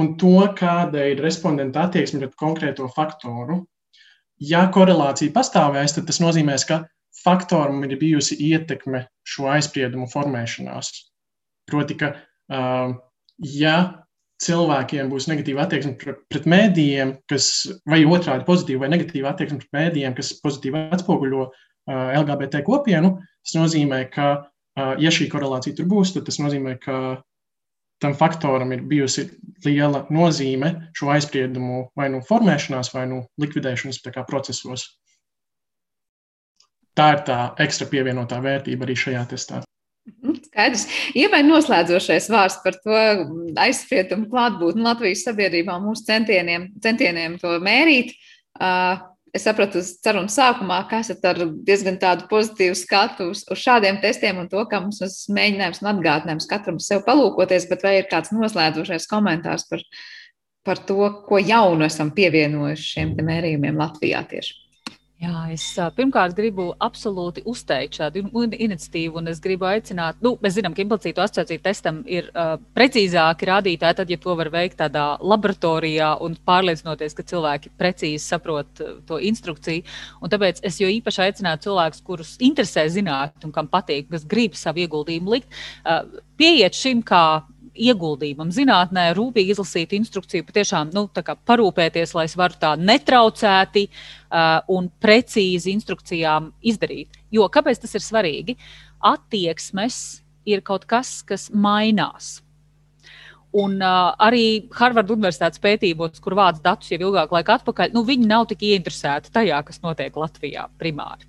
[0.01, 3.65] un to, kāda ir respondenta attieksme pret konkrēto faktoru.
[4.41, 6.81] Ja korelācija pastāvēs, tad tas nozīmē, ka
[7.21, 10.89] faktoram ir bijusi ietekme šo aizspriedumu formēšanās.
[11.69, 12.95] Proti, ka uh,
[13.37, 13.75] ja
[14.41, 17.49] cilvēkiem būs negatīva attieksme pret, pret mēdījiem, kas,
[17.89, 21.53] vai otrādi pozitīva vai negatīva attieksme pret mēdījiem, kas pozitīvi atspoguļo uh,
[21.91, 23.15] LGBT kopienu,
[23.45, 24.31] tas nozīmē, ka
[25.01, 26.95] ja šī korelācija tur būs, tad tas nozīmē, ka
[28.01, 29.27] tam faktoram ir bijusi
[29.65, 34.87] liela nozīme šo aizspriedumu vai nu formēšanās, vai nu likvidēšanas procesos.
[36.97, 39.61] Tā ir tā ekstra pievienotā vērtība arī šajā testā.
[40.49, 40.87] Skaidrs.
[41.17, 42.97] Iemai noslēdzošais vārds par to
[43.61, 48.15] aizspriedumu klātbūtni Latvijas sabiedrībā mūsu centieniem, centieniem to mērīt.
[49.31, 51.37] Es sapratu, sarunas sākumā, ka esat ar
[51.67, 55.91] diezgan tādu pozitīvu skatu uz, uz šādiem testiem un to, kā mums tas mēģinājums un
[55.93, 59.85] atgādinājums katram sev palūkoties, bet vai ir kāds noslēdzošais komentārs par,
[60.67, 64.57] par to, ko jaunu esam pievienojuši šiem mērījumiem Latvijā tieši?
[65.21, 65.63] Jā, es
[65.93, 68.23] pirmkārt gribu absolūti uzteikt šādu
[68.57, 73.45] iniciatīvu, un es gribu aicināt, nu, mēs zinām, ka implicītu asociāciju testam ir uh, precīzāki
[73.51, 79.21] rādītāji, tad, ja to var veikt tādā laboratorijā un pārliecinoties, ka cilvēki precīzi saprot to
[79.21, 79.85] instrukciju.
[80.25, 84.57] Un tāpēc es jo īpaši aicinātu cilvēkus, kurus interesē zināt un kam patīk, kas grib
[84.57, 86.01] savu ieguldījumu likt, uh,
[86.41, 87.43] pieiet šim kā
[87.75, 91.05] ieguldījumam zinātnē, rūpīgi izlasīt instrukciju, patiešām nu,
[91.47, 97.19] parūpēties, lai es varu tā netraucēti uh, un precīzi instrukcijām izdarīt.
[97.31, 98.57] Jo kāpēc tas ir svarīgi?
[99.11, 102.39] Attieksmes ir kaut kas, kas mainās.
[103.51, 108.29] Un uh, arī Harvardas Universitātes pētījumos, kur vāc datus jau ilgāku laiku atpakaļ, nu, viņi
[108.29, 111.27] nav tik ieinteresēti tajā, kas notiek Latvijā primāri.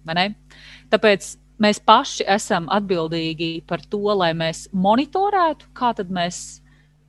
[0.93, 1.33] Tāpēc
[1.63, 6.39] mēs paši esam atbildīgi par to, lai mēs monitorētu, kā mēs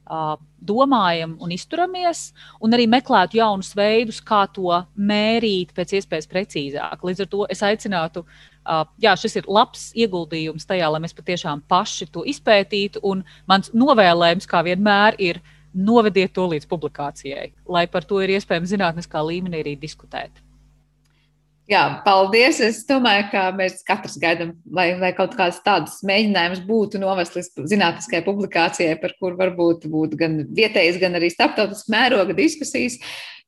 [0.10, 2.32] uh, domājam un izturamies,
[2.64, 7.04] un arī meklētu jaunus veidus, kā to mērīt pēc iespējas precīzāk.
[7.04, 11.66] Līdz ar to es aicinātu, uh, jā, šis ir labs ieguldījums tajā, lai mēs patiešām
[11.68, 15.42] paši to izpētītu, un mans novēlējums, kā vienmēr, ir
[15.74, 20.44] novediet to līdz publikācijai, lai par to ir iespējams zinātniskā līmenī arī diskutēt.
[21.72, 22.58] Jā, paldies.
[22.60, 27.70] Es domāju, ka mēs katrs gaidām, lai, lai kaut kāds tāds mēģinājums būtu novest līdz
[27.72, 33.00] zinātniskai publikācijai, par kur varbūt būtu gan vietējas, gan arī starptautiskas mēroga diskusijas.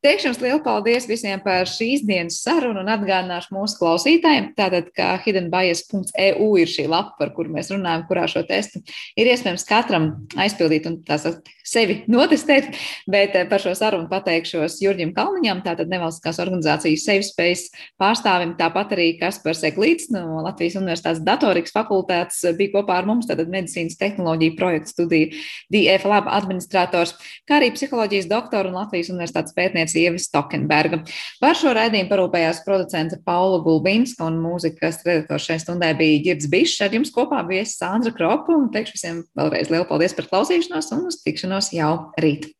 [0.06, 4.52] Teikšu jums lielu paldies visiem par šīs dienas sarunu un atgādināšu mūsu klausītājiem.
[4.56, 8.84] Tātad, ka hiddenbias.eu ir šī lapa, par kuru mēs runājam, kurā šo testu
[9.18, 11.26] ir iespējams katram aizpildīt un tās
[11.66, 12.72] sevi notestēt,
[13.10, 18.94] bet eh, par šo sarunu pateikšos Jurģim Kalniņam, tātad nevalstiskās organizācijas Safe Space pārstāvim, tāpat
[18.96, 24.58] arī Kaspars Eglīts no Latvijas Universitātes datorikas fakultātes bija kopā ar mums, tātad medicīnas tehnoloģija
[24.60, 25.44] projektu studiju
[25.74, 27.16] DF lab administrators,
[27.50, 31.02] kā arī psiholoģijas doktoru un Latvijas Universitātes pētniecības Ieva Stokenberga.
[31.42, 36.82] Par šo raidījumu parūpējās producente Paula Gulbinska un mūzikas redaktors šai stundai bija Girds Bišs.
[36.86, 41.08] Ar jums kopā bija Sandra Kropa un teikšu visiem vēlreiz lielu paldies par klausīšanos un
[41.10, 42.55] uz tikšanos jau rīt.